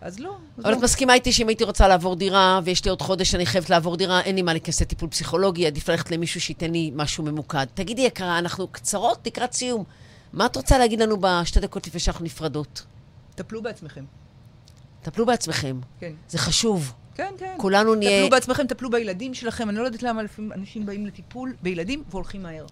[0.00, 0.36] אז לא.
[0.58, 0.78] אז אבל לא.
[0.78, 3.96] את מסכימה איתי שאם הייתי רוצה לעבור דירה, ויש לי עוד חודש שאני חייבת לעבור
[3.96, 7.66] דירה, אין לי מה להיכנס לטיפול פסיכולוגי, עדיף ללכת למישהו שייתן לי משהו ממוקד.
[7.74, 9.84] תגידי, יקרה, אנחנו קצרות לקראת סיום.
[10.36, 12.82] מה את רוצה להגיד לנו בשתי דקות לפני שאנחנו נפרדות?
[13.34, 14.04] טפלו בעצמכם.
[15.02, 16.12] טפלו בעצמכם, כן.
[16.28, 16.92] זה חשוב.
[17.14, 17.54] כן, כן.
[17.56, 18.18] כולנו נהיה...
[18.18, 19.70] טפלו בעצמכם, טפלו בילדים שלכם.
[19.70, 22.66] אני לא יודעת למה לפעמים אנשים באים לטיפול בילדים והולכים מהר.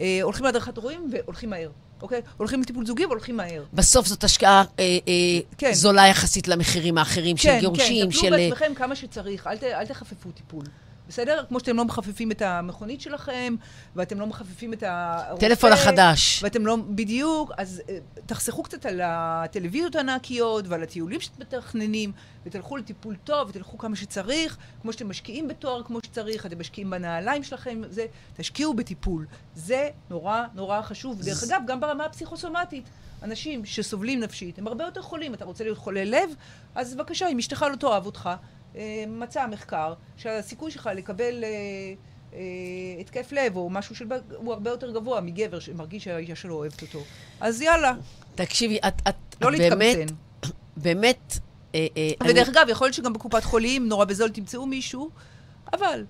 [0.00, 1.70] אה, הולכים להדרכת הורים והולכים מהר,
[2.02, 2.20] אוקיי?
[2.36, 3.64] הולכים לטיפול זוגי והולכים מהר.
[3.72, 5.72] בסוף זאת השקעה אה, אה, כן.
[5.72, 8.18] זולה יחסית למחירים האחרים של גירושים, כן, של...
[8.18, 10.64] טפלו בעצמכם כמה שצריך, אל, ת, אל תחפפו טיפול.
[11.08, 11.44] בסדר?
[11.48, 13.54] כמו שאתם לא מחפפים את המכונית שלכם,
[13.96, 15.46] ואתם לא מחפפים את הרופא.
[15.46, 16.42] טלפון החדש.
[16.42, 16.76] ואתם לא...
[16.76, 22.12] בדיוק, אז אה, תחסכו קצת על הטלוויזיות הענקיות ועל הטיולים שאתם מתכננים,
[22.46, 27.42] ותלכו לטיפול טוב, ותלכו כמה שצריך, כמו שאתם משקיעים בתואר כמו שצריך, אתם משקיעים בנעליים
[27.42, 29.26] שלכם, זה, תשקיעו בטיפול.
[29.54, 31.22] זה נורא נורא חשוב.
[31.22, 32.84] דרך אגב, גם ברמה הפסיכוסומטית.
[33.22, 35.34] אנשים שסובלים נפשית, הם הרבה יותר חולים.
[35.34, 36.30] אתה רוצה להיות חולה לב?
[36.74, 38.30] אז בבקשה, אם אשתך לא תאהב אותך,
[39.08, 41.48] מצא המחקר שהסיכוי שלך לקבל אה,
[42.34, 42.38] אה,
[43.00, 44.04] התקף לב או משהו של...
[44.36, 47.02] הוא הרבה יותר גבוה מגבר שמרגיש שהאישה שלו אוהבת אותו.
[47.40, 47.92] אז יאללה,
[48.34, 50.10] תקשיבי, את, את, לא באמת.
[50.76, 51.38] באמת...
[51.74, 55.10] אה, אה, ודרך אני- אגב, יכול להיות שגם בקופת חולים, נורא בזול תמצאו מישהו,
[55.72, 56.04] אבל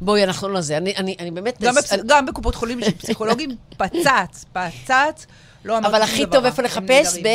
[0.00, 0.76] בואי, אנחנו לא זה.
[0.76, 1.60] אני, אני, אני באמת...
[1.60, 1.92] גם, אני- בפס...
[2.06, 5.26] גם בקופות חולים יש פסיכולוגים, פצץ, פצץ.
[5.64, 7.18] לא אמרתי אבל הכי טוב איפה לחפש?
[7.24, 7.28] ב...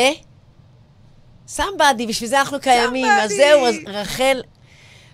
[1.48, 3.06] סמבדי, בשביל זה אנחנו קיימים.
[3.10, 3.34] אז Somebody.
[3.36, 4.42] זהו, אז רחל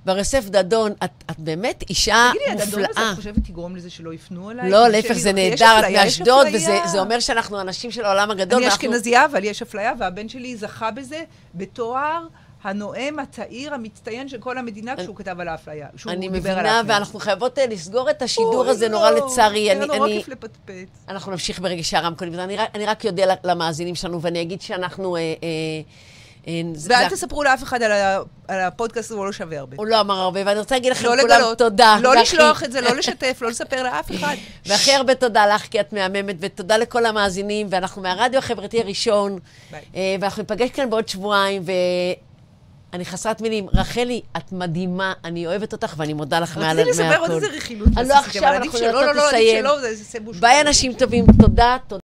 [0.05, 3.11] בר יוסף דדון, את, את באמת אישה תגידי, הדדון הזה, מופלאה.
[3.12, 4.70] את חושבת תגרום לזה שלא יפנו אליי?
[4.70, 6.47] לא, להפך, זה יש נהדר, את מאשדוד.
[6.55, 8.59] וזה זה אומר שאנחנו אנשים של העולם הגדול.
[8.59, 11.22] אני ואנחנו- אשכנזייה, אבל יש אפליה, והבן שלי זכה בזה
[11.55, 12.26] בתואר
[12.64, 15.87] הנואם הצעיר המצטיין של כל המדינה כשהוא כתב על האפליה.
[16.09, 16.80] אני מבינה.
[16.87, 19.59] ואנחנו חייבות אה, לסגור את השידור הזה, נורא לא, לצערי.
[19.61, 20.70] היה אני- נורא אני- כיף לפטפט.
[21.09, 22.35] אנחנו נמשיך ברגשי הרמקולים.
[22.35, 25.16] אני רק- אני רק אודה למאזינים שלנו, ואני אגיד שאנחנו...
[26.88, 27.82] ואל תספרו לאף אחד
[28.49, 29.76] על הפודקאסט, הוא לא שווה הרבה.
[29.78, 31.97] הוא לא אמר הרבה, ואני רוצה להגיד לכם לא כולם תודה.
[32.01, 34.34] לא לשלוח את זה, לא לשתף, לא לספר לאף אחד.
[34.66, 39.38] והכי הרבה תודה לך, כי את מהממת, ותודה לכל המאזינים, ואנחנו מהרדיו החברתי הראשון.
[39.72, 41.62] אה, ואנחנו ניפגש כאן בעוד שבועיים,
[42.92, 43.66] ואני חסרת מילים.
[43.74, 47.30] רחלי, את מדהימה, אני אוהבת אותך, ואני מודה לך מעל רציתי לספר עוד.
[47.30, 47.88] איזה רכילות.
[48.07, 49.64] לא עכשיו, אנחנו לא, לא, לסיים.
[50.40, 52.03] ביי, אנשים טובים, תודה, תודה.